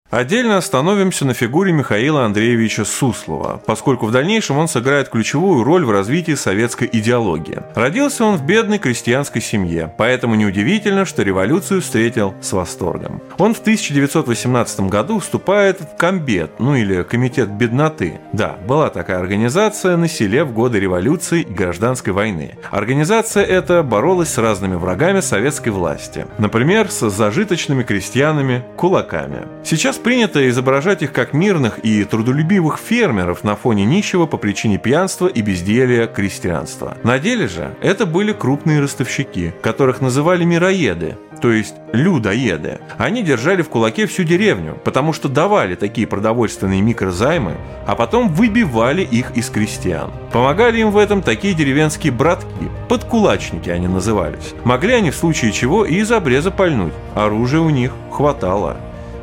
Отдельно 0.08 0.56
остановимся 0.56 1.24
на 1.24 1.34
фигуре 1.34 1.72
Михаила 1.72 2.24
Андреевича 2.24 2.84
Суслова, 2.84 3.60
поскольку 3.66 4.06
в 4.06 4.12
дальнейшем 4.12 4.56
он 4.56 4.68
сыграет 4.68 5.08
ключевую 5.08 5.64
роль 5.64 5.84
в 5.84 5.90
развитии 5.90 6.36
советской 6.36 6.88
идеологии. 6.92 7.58
Родился 7.74 8.24
он 8.24 8.36
в 8.36 8.46
бедной 8.46 8.78
крестьянской 8.78 9.42
семье, 9.42 9.92
поэтому 9.98 10.36
неудивительно, 10.36 11.06
что 11.06 11.24
революцию 11.24 11.82
встретил 11.82 12.34
с 12.40 12.52
восторгом. 12.52 13.20
Он 13.38 13.52
в 13.52 13.58
1918 13.58 14.80
году 14.82 15.18
вступает 15.18 15.80
в 15.80 15.96
Комбет, 15.96 16.52
ну 16.60 16.76
или 16.76 17.02
Комитет 17.02 17.50
бедноты. 17.50 18.20
Да, 18.32 18.56
была 18.64 18.90
такая 18.90 19.18
организация 19.18 19.96
на 19.96 20.06
селе 20.06 20.44
в 20.44 20.52
годы 20.52 20.78
революции 20.78 21.40
и 21.40 21.52
гражданской 21.52 22.12
войны. 22.12 22.56
Организация 22.70 23.42
эта 23.42 23.82
боролась 23.82 24.32
с 24.34 24.38
разными 24.38 24.76
врагами 24.76 25.18
советской 25.18 25.70
власти, 25.70 26.26
например, 26.38 26.92
с 26.92 27.10
зажиточными 27.10 27.82
крестьянами, 27.82 28.62
кулаками. 28.76 29.48
Сейчас 29.64 29.95
Сейчас 29.96 30.04
принято 30.04 30.46
изображать 30.50 31.00
их 31.00 31.12
как 31.12 31.32
мирных 31.32 31.78
и 31.78 32.04
трудолюбивых 32.04 32.78
фермеров 32.78 33.44
на 33.44 33.56
фоне 33.56 33.86
нищего 33.86 34.26
по 34.26 34.36
причине 34.36 34.76
пьянства 34.76 35.26
и 35.26 35.40
безделия 35.40 36.06
крестьянства. 36.06 36.98
На 37.02 37.18
деле 37.18 37.48
же 37.48 37.74
это 37.80 38.04
были 38.04 38.34
крупные 38.34 38.80
ростовщики, 38.80 39.54
которых 39.62 40.02
называли 40.02 40.44
мироеды, 40.44 41.16
то 41.40 41.50
есть 41.50 41.74
людоеды. 41.94 42.78
Они 42.98 43.22
держали 43.22 43.62
в 43.62 43.70
кулаке 43.70 44.06
всю 44.06 44.24
деревню, 44.24 44.76
потому 44.84 45.14
что 45.14 45.30
давали 45.30 45.76
такие 45.76 46.06
продовольственные 46.06 46.82
микрозаймы, 46.82 47.54
а 47.86 47.94
потом 47.94 48.28
выбивали 48.28 49.00
их 49.00 49.30
из 49.34 49.48
крестьян. 49.48 50.10
Помогали 50.30 50.78
им 50.78 50.90
в 50.90 50.98
этом 50.98 51.22
такие 51.22 51.54
деревенские 51.54 52.12
братки, 52.12 52.68
подкулачники 52.90 53.70
они 53.70 53.88
назывались. 53.88 54.52
Могли 54.62 54.92
они 54.92 55.10
в 55.10 55.16
случае 55.16 55.52
чего 55.52 55.86
и 55.86 55.94
из 55.94 56.12
обреза 56.12 56.50
пальнуть, 56.50 56.92
оружия 57.14 57.60
у 57.60 57.70
них 57.70 57.92
хватало. 58.10 58.76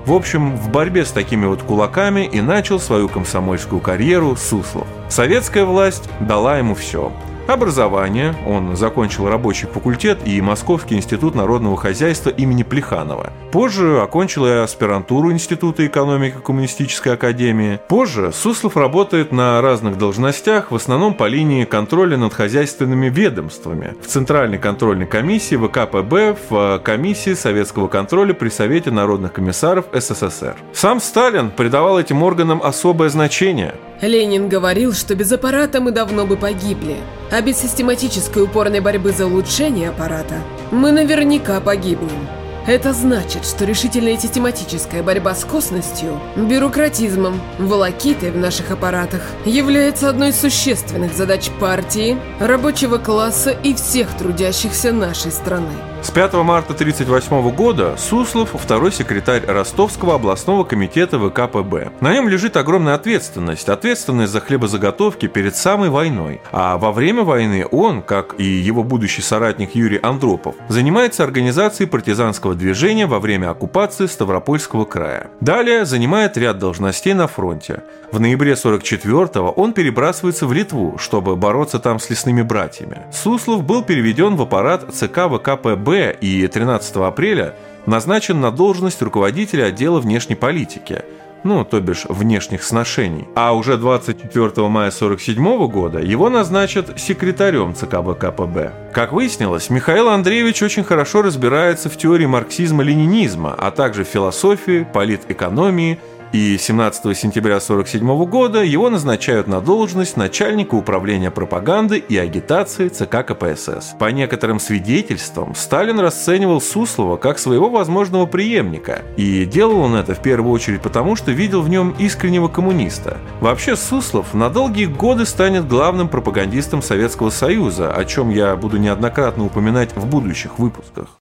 В 0.06 0.14
общем, 0.14 0.58
в 0.58 0.70
борьбе 0.70 1.06
с 1.06 1.12
такими 1.12 1.46
вот 1.46 1.64
кулаками 1.64 2.26
и 2.26 2.42
начал 2.42 2.80
свою 2.80 3.08
комсомольскую 3.08 3.80
карьеру 3.80 4.36
Суслов. 4.36 4.88
Советская 5.10 5.66
власть 5.66 6.10
дала 6.20 6.58
ему 6.58 6.76
все– 6.76 7.12
Образование. 7.48 8.34
Он 8.48 8.76
закончил 8.78 9.28
рабочий 9.28 9.68
факультет 9.68 10.20
и 10.26 10.40
Московский 10.40 10.96
институт 10.96 11.36
народного 11.36 11.76
хозяйства 11.76 12.30
имени 12.30 12.64
Плеханова. 12.64 13.34
Позже 13.52 14.02
окончил 14.02 14.46
и 14.48 14.52
аспирантуру 14.52 15.32
Института 15.32 15.86
экономики 15.86 16.38
Коммунистической 16.44 17.14
академии. 17.14 17.80
Позже 17.90 18.32
Суслов 18.34 18.78
работает 18.78 19.34
на 19.34 19.62
разных 19.62 19.98
должностях, 19.98 20.72
в 20.72 20.76
основном 20.76 21.16
по 21.16 21.28
линии 21.28 21.66
контроля 21.66 22.16
над 22.18 22.34
хозяйственными 22.34 23.10
ведомствами. 23.10 23.96
В 24.02 24.08
Центральной 24.08 24.58
контрольной 24.58 25.06
комиссии 25.06 25.56
ВКПБ, 25.56 26.38
в 26.50 26.80
комиссии 26.80 27.34
советского 27.34 27.90
контроля 27.90 28.34
при 28.34 28.50
Совете 28.50 28.90
народных 28.90 29.34
комиссаров 29.34 29.86
СССР. 29.92 30.56
Сам 30.74 31.02
Сталин 31.02 31.52
придавал 31.52 32.00
этим 32.00 32.24
органам 32.24 32.62
особое 32.64 33.10
значение. 33.10 33.76
Ленин 34.08 34.50
говорил, 34.50 34.94
что 34.94 35.16
без 35.16 35.32
аппарата 35.32 35.80
мы 35.80 35.92
давно 35.92 36.26
бы 36.26 36.36
погибли, 36.36 36.98
а 37.32 37.42
без 37.42 37.58
систематической 37.58 38.44
упорной 38.44 38.80
борьбы 38.80 39.12
за 39.12 39.26
улучшение 39.26 39.90
аппарата 39.90 40.36
мы 40.72 40.92
наверняка 40.92 41.60
погибнем. 41.62 42.28
Это 42.66 42.94
значит, 42.94 43.46
что 43.46 43.66
решительная 43.66 44.18
систематическая 44.18 45.04
борьба 45.04 45.36
с 45.36 45.44
косностью, 45.44 46.20
бюрократизмом, 46.38 47.42
волокитой 47.60 48.32
в 48.32 48.38
наших 48.38 48.72
аппаратах 48.72 49.22
является 49.46 50.10
одной 50.10 50.30
из 50.30 50.40
существенных 50.40 51.14
задач 51.14 51.50
партии, 51.60 52.18
рабочего 52.40 52.98
класса 52.98 53.52
и 53.52 53.74
всех 53.74 54.16
трудящихся 54.18 54.94
нашей 54.94 55.32
страны. 55.32 55.93
С 56.04 56.12
5 56.12 56.34
марта 56.34 56.74
1938 56.74 57.56
года 57.56 57.96
Суслов– 57.98 58.50
второй 58.54 58.92
секретарь 58.92 59.46
Ростовского 59.48 60.16
областного 60.16 60.66
комитета 60.66 61.18
ВКПБ. 61.18 61.94
На 62.02 62.14
нем 62.14 62.28
лежит 62.28 62.58
огромная 62.58 62.96
ответственность, 62.96 63.70
ответственность 63.70 64.34
за 64.34 64.42
хлебозаготовки 64.42 65.28
перед 65.28 65.56
самой 65.56 65.90
войной. 65.90 66.42
А 66.52 66.78
во 66.78 66.92
время 66.92 67.24
войны 67.24 67.66
он, 67.72 68.02
как 68.02 68.36
и 68.38 68.44
его 68.44 68.84
будущий 68.84 69.22
соратник 69.22 69.76
Юрий 69.76 69.98
Андропов, 70.04 70.56
занимается 70.68 71.24
организацией 71.24 71.88
партизанского 71.88 72.54
движения 72.54 73.08
во 73.08 73.22
время 73.22 73.50
оккупации 73.52 74.08
Ставропольского 74.08 74.84
края. 74.84 75.28
Далее 75.40 75.86
занимает 75.86 76.38
ряд 76.38 76.60
должностей 76.60 77.14
на 77.14 77.28
фронте. 77.28 77.82
В 78.12 78.20
ноябре 78.20 78.54
44-го 78.54 79.52
он 79.52 79.72
перебрасывается 79.72 80.48
в 80.48 80.54
Литву, 80.54 80.98
чтобы 80.98 81.38
бороться 81.38 81.80
там 81.80 81.98
с 81.98 82.10
лесными 82.10 82.42
братьями. 82.42 83.04
Суслов 83.12 83.64
был 83.64 83.84
переведен 83.84 84.36
в 84.36 84.42
аппарат 84.42 84.94
ЦК 84.94 85.30
ВКПБ 85.32 85.93
и 85.94 86.48
13 86.48 86.96
апреля 86.98 87.56
назначен 87.86 88.40
на 88.42 88.52
должность 88.52 89.02
руководителя 89.02 89.66
отдела 89.66 90.00
внешней 90.00 90.36
политики. 90.36 91.04
ну, 91.44 91.66
то 91.66 91.82
бишь 91.82 92.06
внешних 92.08 92.64
сношений. 92.64 93.28
А 93.36 93.54
уже 93.54 93.78
24 93.78 94.46
мая 94.70 94.88
1947 94.88 95.68
года 95.68 96.00
его 96.00 96.30
назначат 96.30 96.98
секретарем 96.98 97.76
ЦК 97.76 97.96
ВКПБ. 97.98 98.72
Как 98.94 99.12
выяснилось, 99.12 99.70
Михаил 99.70 100.08
Андреевич 100.08 100.64
очень 100.64 100.86
хорошо 100.86 101.22
разбирается 101.22 101.90
в 101.90 101.98
теории 101.98 102.28
марксизма-ленинизма, 102.28 103.54
а 103.58 103.72
также 103.72 104.06
в 104.06 104.08
философии, 104.08 104.88
политэкономии 104.94 106.00
и 106.34 106.58
17 106.58 107.16
сентября 107.16 107.58
1947 107.58 108.26
года 108.26 108.64
его 108.64 108.90
назначают 108.90 109.48
на 109.48 109.62
должность 109.62 110.18
начальника 110.18 110.74
управления 110.74 111.30
пропаганды 111.30 112.00
и 112.00 112.18
агитации 112.18 112.90
ЦК 112.90 113.24
КПСС. 113.24 113.96
По 114.00 114.12
некоторым 114.12 114.60
свидетельствам, 114.60 115.54
Сталин 115.54 116.00
расценивал 116.00 116.60
Суслова 116.60 117.18
как 117.18 117.38
своего 117.38 117.70
возможного 117.70 118.26
преемника, 118.26 119.04
и 119.16 119.46
делал 119.46 119.82
он 119.82 119.96
это 119.96 120.16
в 120.16 120.22
первую 120.22 120.52
очередь 120.52 120.82
потому, 120.82 121.16
что 121.16 121.32
видел 121.32 121.62
в 121.62 121.70
нем 121.70 121.96
искреннего 122.00 122.48
коммуниста. 122.48 123.18
Вообще 123.40 123.76
Суслов 123.76 124.34
на 124.34 124.50
долгие 124.50 124.86
годы 124.86 125.28
станет 125.28 125.68
главным 125.68 126.08
пропагандистом 126.08 126.82
Советского 126.82 127.30
Союза, 127.30 127.94
о 127.94 128.06
чем 128.06 128.32
я 128.32 128.56
буду 128.56 128.78
неоднократно 128.78 129.46
упоминать 129.46 129.96
в 129.96 130.08
будущих 130.08 130.58
выпусках. 130.58 131.20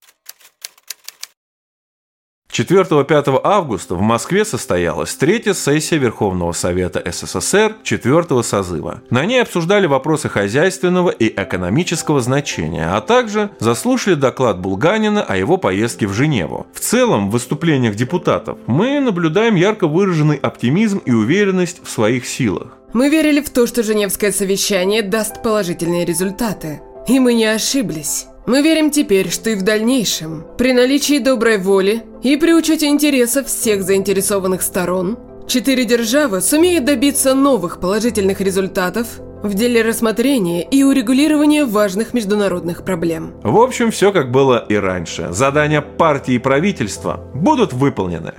4-5 2.52 3.40
августа 3.42 3.94
в 3.94 4.02
Москве 4.02 4.44
состоялась 4.44 5.14
третья 5.14 5.54
сессия 5.54 5.96
Верховного 5.96 6.52
Совета 6.52 7.02
СССР 7.10 7.76
четвертого 7.82 8.42
созыва. 8.42 9.02
На 9.08 9.24
ней 9.24 9.40
обсуждали 9.40 9.86
вопросы 9.86 10.28
хозяйственного 10.28 11.08
и 11.08 11.28
экономического 11.28 12.20
значения, 12.20 12.94
а 12.94 13.00
также 13.00 13.50
заслушали 13.58 14.14
доклад 14.14 14.60
Булганина 14.60 15.22
о 15.22 15.36
его 15.36 15.56
поездке 15.56 16.06
в 16.06 16.12
Женеву. 16.12 16.66
В 16.74 16.80
целом, 16.80 17.28
в 17.28 17.32
выступлениях 17.32 17.94
депутатов 17.94 18.58
мы 18.66 19.00
наблюдаем 19.00 19.54
ярко 19.54 19.86
выраженный 19.86 20.36
оптимизм 20.36 20.98
и 20.98 21.12
уверенность 21.12 21.80
в 21.82 21.88
своих 21.88 22.26
силах. 22.26 22.76
Мы 22.92 23.08
верили 23.08 23.40
в 23.40 23.48
то, 23.48 23.66
что 23.66 23.82
Женевское 23.82 24.30
совещание 24.30 25.02
даст 25.02 25.42
положительные 25.42 26.04
результаты. 26.04 26.82
И 27.08 27.18
мы 27.18 27.32
не 27.32 27.46
ошиблись. 27.46 28.26
Мы 28.44 28.60
верим 28.60 28.90
теперь, 28.90 29.30
что 29.30 29.50
и 29.50 29.54
в 29.54 29.62
дальнейшем, 29.62 30.44
при 30.58 30.72
наличии 30.72 31.18
доброй 31.18 31.58
воли 31.58 32.02
и 32.24 32.36
при 32.36 32.52
учете 32.52 32.88
интересов 32.88 33.46
всех 33.46 33.84
заинтересованных 33.84 34.62
сторон, 34.62 35.16
четыре 35.46 35.84
державы 35.84 36.40
сумеют 36.40 36.84
добиться 36.84 37.34
новых 37.34 37.78
положительных 37.78 38.40
результатов 38.40 39.20
в 39.44 39.54
деле 39.54 39.82
рассмотрения 39.82 40.62
и 40.64 40.82
урегулирования 40.82 41.64
важных 41.64 42.14
международных 42.14 42.84
проблем. 42.84 43.34
В 43.44 43.58
общем, 43.58 43.92
все 43.92 44.12
как 44.12 44.32
было 44.32 44.64
и 44.68 44.74
раньше. 44.74 45.28
Задания 45.30 45.80
партии 45.80 46.34
и 46.34 46.38
правительства 46.38 47.30
будут 47.34 47.72
выполнены. 47.72 48.34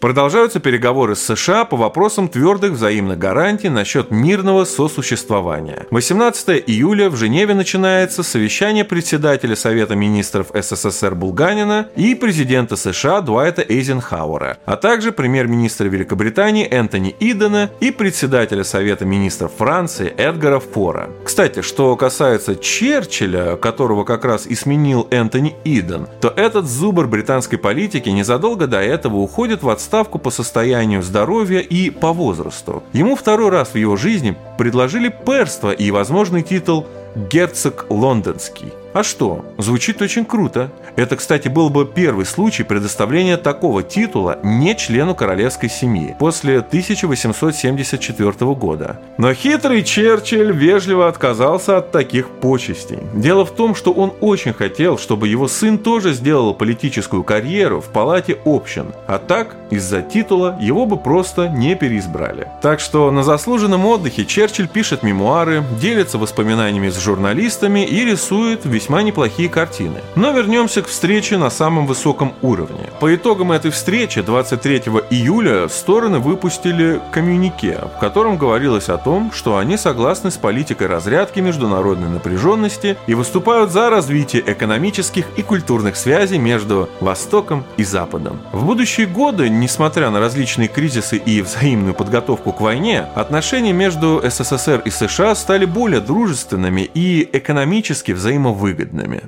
Продолжаются 0.00 0.60
переговоры 0.60 1.16
с 1.16 1.22
США 1.22 1.64
по 1.64 1.74
вопросам 1.78 2.28
твердых 2.28 2.72
взаимных 2.72 3.18
гарантий 3.18 3.70
насчет 3.70 4.10
мирного 4.10 4.66
сосуществования. 4.66 5.86
18 5.90 6.64
июля 6.66 7.08
в 7.08 7.16
Женеве 7.16 7.54
начинается 7.54 8.22
совещание 8.22 8.84
председателя 8.84 9.56
Совета 9.56 9.96
министров 9.96 10.48
СССР 10.52 11.14
Булганина 11.14 11.88
и 11.96 12.14
президента 12.14 12.76
США 12.76 13.22
Дуайта 13.22 13.64
Эйзенхауэра, 13.66 14.58
а 14.66 14.76
также 14.76 15.12
премьер-министра 15.12 15.86
Великобритании 15.86 16.66
Энтони 16.66 17.16
Идена 17.18 17.70
и 17.80 17.90
председателя 17.90 18.64
Совета 18.64 19.06
министров 19.06 19.52
Франции 19.56 20.10
Эдгара 20.10 20.60
Фора. 20.60 21.08
Кстати, 21.24 21.62
что 21.62 21.96
касается 21.96 22.54
Черчилля, 22.54 23.56
которого 23.56 24.04
как 24.04 24.26
раз 24.26 24.46
и 24.46 24.56
сменил 24.56 25.08
Энтони 25.10 25.56
Иден, 25.64 26.06
то 26.20 26.28
этот 26.28 26.66
зубр 26.66 27.06
британской 27.06 27.56
политики 27.58 28.10
незадолго 28.10 28.66
до 28.66 28.82
этого 28.82 29.16
уходит 29.16 29.62
в 29.62 29.70
отставку 29.70 29.85
отставку 29.86 30.18
по 30.18 30.30
состоянию 30.30 31.00
здоровья 31.02 31.60
и 31.60 31.90
по 31.90 32.12
возрасту. 32.12 32.82
Ему 32.92 33.14
второй 33.14 33.50
раз 33.50 33.68
в 33.68 33.76
его 33.76 33.96
жизни 33.96 34.36
предложили 34.58 35.08
перство 35.08 35.70
и 35.70 35.92
возможный 35.92 36.42
титул 36.42 36.86
«Герцог 37.30 37.86
Лондонский». 37.88 38.72
А 38.96 39.04
что? 39.04 39.44
Звучит 39.58 40.00
очень 40.00 40.24
круто. 40.24 40.70
Это, 40.96 41.16
кстати, 41.16 41.48
был 41.48 41.68
бы 41.68 41.84
первый 41.84 42.24
случай 42.24 42.62
предоставления 42.62 43.36
такого 43.36 43.82
титула 43.82 44.38
не 44.42 44.74
члену 44.74 45.14
королевской 45.14 45.68
семьи 45.68 46.16
после 46.18 46.60
1874 46.60 48.32
года. 48.54 48.98
Но 49.18 49.34
хитрый 49.34 49.84
Черчилль 49.84 50.50
вежливо 50.50 51.08
отказался 51.08 51.76
от 51.76 51.92
таких 51.92 52.30
почестей. 52.30 53.00
Дело 53.12 53.44
в 53.44 53.50
том, 53.50 53.74
что 53.74 53.92
он 53.92 54.14
очень 54.22 54.54
хотел, 54.54 54.96
чтобы 54.96 55.28
его 55.28 55.46
сын 55.46 55.76
тоже 55.76 56.14
сделал 56.14 56.54
политическую 56.54 57.22
карьеру 57.22 57.82
в 57.82 57.92
палате 57.92 58.38
общин, 58.46 58.94
а 59.06 59.18
так 59.18 59.56
из-за 59.68 60.00
титула 60.00 60.56
его 60.58 60.86
бы 60.86 60.96
просто 60.96 61.48
не 61.48 61.74
переизбрали. 61.74 62.48
Так 62.62 62.80
что 62.80 63.10
на 63.10 63.22
заслуженном 63.22 63.84
отдыхе 63.84 64.24
Черчилль 64.24 64.68
пишет 64.68 65.02
мемуары, 65.02 65.62
делится 65.78 66.16
воспоминаниями 66.16 66.88
с 66.88 66.98
журналистами 66.98 67.84
и 67.84 68.02
рисует 68.02 68.64
весьма 68.64 68.85
весьма 68.86 69.02
неплохие 69.02 69.48
картины. 69.48 70.00
Но 70.14 70.30
вернемся 70.30 70.80
к 70.80 70.86
встрече 70.86 71.38
на 71.38 71.50
самом 71.50 71.88
высоком 71.88 72.34
уровне. 72.40 72.88
По 73.00 73.12
итогам 73.12 73.50
этой 73.50 73.72
встречи 73.72 74.22
23 74.22 74.76
июля 75.10 75.66
стороны 75.68 76.20
выпустили 76.20 77.00
коммюнике, 77.10 77.80
в 77.96 77.98
котором 77.98 78.38
говорилось 78.38 78.88
о 78.88 78.96
том, 78.96 79.32
что 79.32 79.58
они 79.58 79.76
согласны 79.76 80.30
с 80.30 80.36
политикой 80.36 80.86
разрядки 80.86 81.40
международной 81.40 82.08
напряженности 82.08 82.96
и 83.08 83.14
выступают 83.14 83.72
за 83.72 83.90
развитие 83.90 84.44
экономических 84.46 85.26
и 85.36 85.42
культурных 85.42 85.96
связей 85.96 86.38
между 86.38 86.88
Востоком 87.00 87.64
и 87.76 87.82
Западом. 87.82 88.38
В 88.52 88.64
будущие 88.64 89.08
годы, 89.08 89.48
несмотря 89.48 90.10
на 90.10 90.20
различные 90.20 90.68
кризисы 90.68 91.16
и 91.16 91.42
взаимную 91.42 91.94
подготовку 91.94 92.52
к 92.52 92.60
войне, 92.60 93.06
отношения 93.16 93.72
между 93.72 94.22
СССР 94.24 94.82
и 94.84 94.90
США 94.90 95.34
стали 95.34 95.64
более 95.64 96.00
дружественными 96.00 96.82
и 96.94 97.28
экономически 97.32 98.12
взаимовыгодными 98.12 98.65
выгодными. 98.66 99.22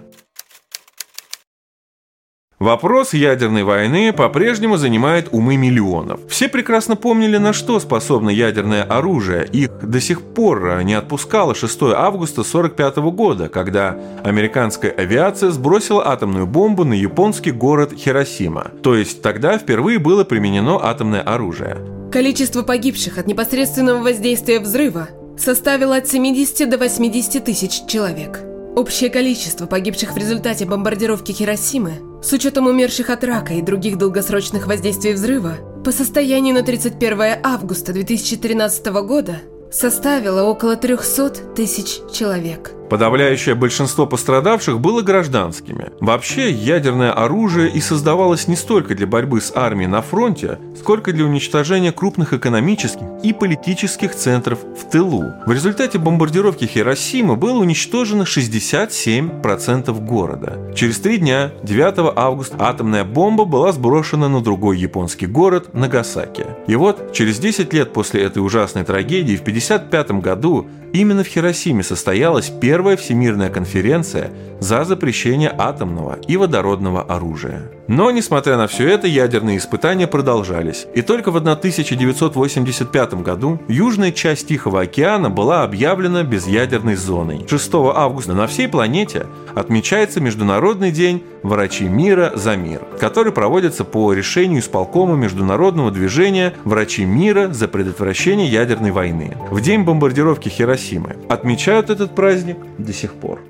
Вопрос 2.59 3.15
ядерной 3.15 3.63
войны 3.63 4.13
по-прежнему 4.13 4.79
занимает 4.79 5.29
умы 5.31 5.57
миллионов. 5.57 6.19
Все 6.29 6.49
прекрасно 6.49 6.97
помнили, 6.97 7.37
на 7.37 7.53
что 7.53 7.79
способно 7.79 8.31
ядерное 8.31 8.83
оружие. 8.83 9.49
Их 9.53 9.71
до 9.81 10.01
сих 10.01 10.23
пор 10.23 10.83
не 10.83 10.95
отпускало 10.95 11.55
6 11.55 11.83
августа 11.95 12.41
1945 12.41 12.97
года, 13.15 13.49
когда 13.49 13.97
американская 14.25 14.91
авиация 14.91 15.53
сбросила 15.53 16.09
атомную 16.09 16.49
бомбу 16.49 16.83
на 16.83 16.95
японский 16.95 17.53
город 17.53 17.93
Хиросима. 17.97 18.73
То 18.83 18.97
есть 18.97 19.23
тогда 19.23 19.57
впервые 19.57 20.01
было 20.01 20.25
применено 20.25 20.81
атомное 20.83 21.21
оружие. 21.23 21.77
Количество 22.11 22.63
погибших 22.63 23.19
от 23.19 23.29
непосредственного 23.29 24.03
воздействия 24.03 24.59
взрыва 24.59 25.09
составило 25.39 25.95
от 25.95 26.09
70 26.09 26.69
до 26.69 26.77
80 26.77 27.45
тысяч 27.45 27.87
человек. 27.87 28.48
Общее 28.79 29.11
количество 29.11 29.67
погибших 29.67 30.13
в 30.13 30.17
результате 30.17 30.65
бомбардировки 30.65 31.33
Хиросимы, 31.33 31.95
с 32.23 32.33
учетом 32.33 32.69
умерших 32.69 33.11
от 33.11 33.25
рака 33.25 33.55
и 33.55 33.61
других 33.61 33.99
долгосрочных 33.99 34.69
воздействий 34.69 35.15
взрыва, 35.15 35.55
по 35.85 35.91
состоянию 35.91 36.55
на 36.55 36.63
31 36.63 37.41
августа 37.43 37.93
2013 37.93 38.87
года 39.03 39.41
составило 39.73 40.45
около 40.45 40.77
300 40.77 41.55
тысяч 41.57 41.99
человек. 42.13 42.78
Подавляющее 42.89 43.55
большинство 43.55 44.07
пострадавших 44.07 44.81
было 44.81 45.03
гражданскими. 45.03 45.91
Вообще, 46.01 46.51
ядерное 46.51 47.13
оружие 47.13 47.71
и 47.71 47.81
создавалось 47.81 48.49
не 48.49 48.57
столько 48.57 48.95
для 48.95 49.07
борьбы 49.07 49.41
с 49.41 49.53
армией 49.55 49.89
на 49.89 50.01
фронте, 50.01 50.59
сколько 50.79 51.13
для 51.13 51.25
уничтожения 51.25 51.93
крупных 51.93 52.33
экономических 52.33 53.03
и 53.23 53.33
политических 53.33 54.15
центров 54.15 54.61
в 54.61 54.91
тылу. 54.91 55.25
В 55.47 55.53
результате 55.53 55.99
бомбардировки 55.99 56.65
Хиросимы 56.65 57.37
было 57.37 57.59
уничтожено 57.59 58.23
67% 58.23 60.05
города. 60.05 60.73
Через 60.75 60.99
три 61.01 61.19
дня, 61.19 61.53
9 61.63 62.15
августа, 62.17 62.57
атомная 62.59 63.05
бомба 63.05 63.45
была 63.45 63.73
сброшена 63.73 64.29
на 64.29 64.41
другой 64.41 64.79
японский 64.79 65.27
город 65.27 65.75
Нагасаки. 65.75 66.47
И 66.67 66.77
вот, 66.77 67.13
через 67.13 67.39
10 67.39 67.73
лет 67.73 67.93
после 67.93 68.23
этой 68.23 68.39
ужасной 68.39 68.85
трагедии, 68.85 69.37
в 69.37 69.43
1955 69.43 70.23
году, 70.23 70.69
именно 70.93 71.25
в 71.25 71.27
Хиросиме 71.27 71.83
состоялась 71.83 72.49
первая 72.49 72.78
Первая 72.79 72.97
Всемирная 72.97 73.51
конференция 73.51 74.31
за 74.61 74.85
запрещение 74.85 75.53
атомного 75.59 76.17
и 76.29 76.37
водородного 76.37 77.03
оружия. 77.03 77.73
Но, 77.89 78.11
несмотря 78.11 78.59
на 78.59 78.67
все 78.67 78.87
это, 78.89 79.07
ядерные 79.07 79.57
испытания 79.57 80.07
продолжались. 80.07 80.87
И 80.95 81.01
только 81.01 81.31
в 81.31 81.37
1985 81.37 83.15
году 83.15 83.61
южная 83.67 84.13
часть 84.13 84.49
Тихого 84.49 84.83
океана 84.83 85.31
была 85.31 85.63
объявлена 85.65 86.23
безъядерной 86.23 86.97
зоной. 86.97 87.47
6 87.49 87.71
августа 87.75 88.35
на 88.35 88.47
всей 88.47 88.69
планете 88.69 89.27
отмечается 89.55 90.21
Международный 90.21 90.93
день 90.93 91.25
«Врачи 91.43 91.85
мира 91.85 92.33
за 92.35 92.57
мир», 92.57 92.83
который 93.01 93.33
проводится 93.33 93.85
по 93.85 94.13
решению 94.13 94.61
исполкома 94.61 95.17
Международного 95.17 95.91
движения 95.91 96.53
«Врачи 96.65 97.07
мира 97.07 97.49
за 97.49 97.69
предотвращение 97.69 98.49
ядерной 98.49 98.91
войны» 98.91 99.35
в 99.51 99.63
день 99.63 99.85
бомбардировки 99.85 100.51
Хиросимы. 100.51 101.17
Отмечают 101.31 101.89
этот 101.89 102.15
праздник 102.15 102.59
до 102.77 102.93
сих 102.93 103.15
пор. 103.15 103.41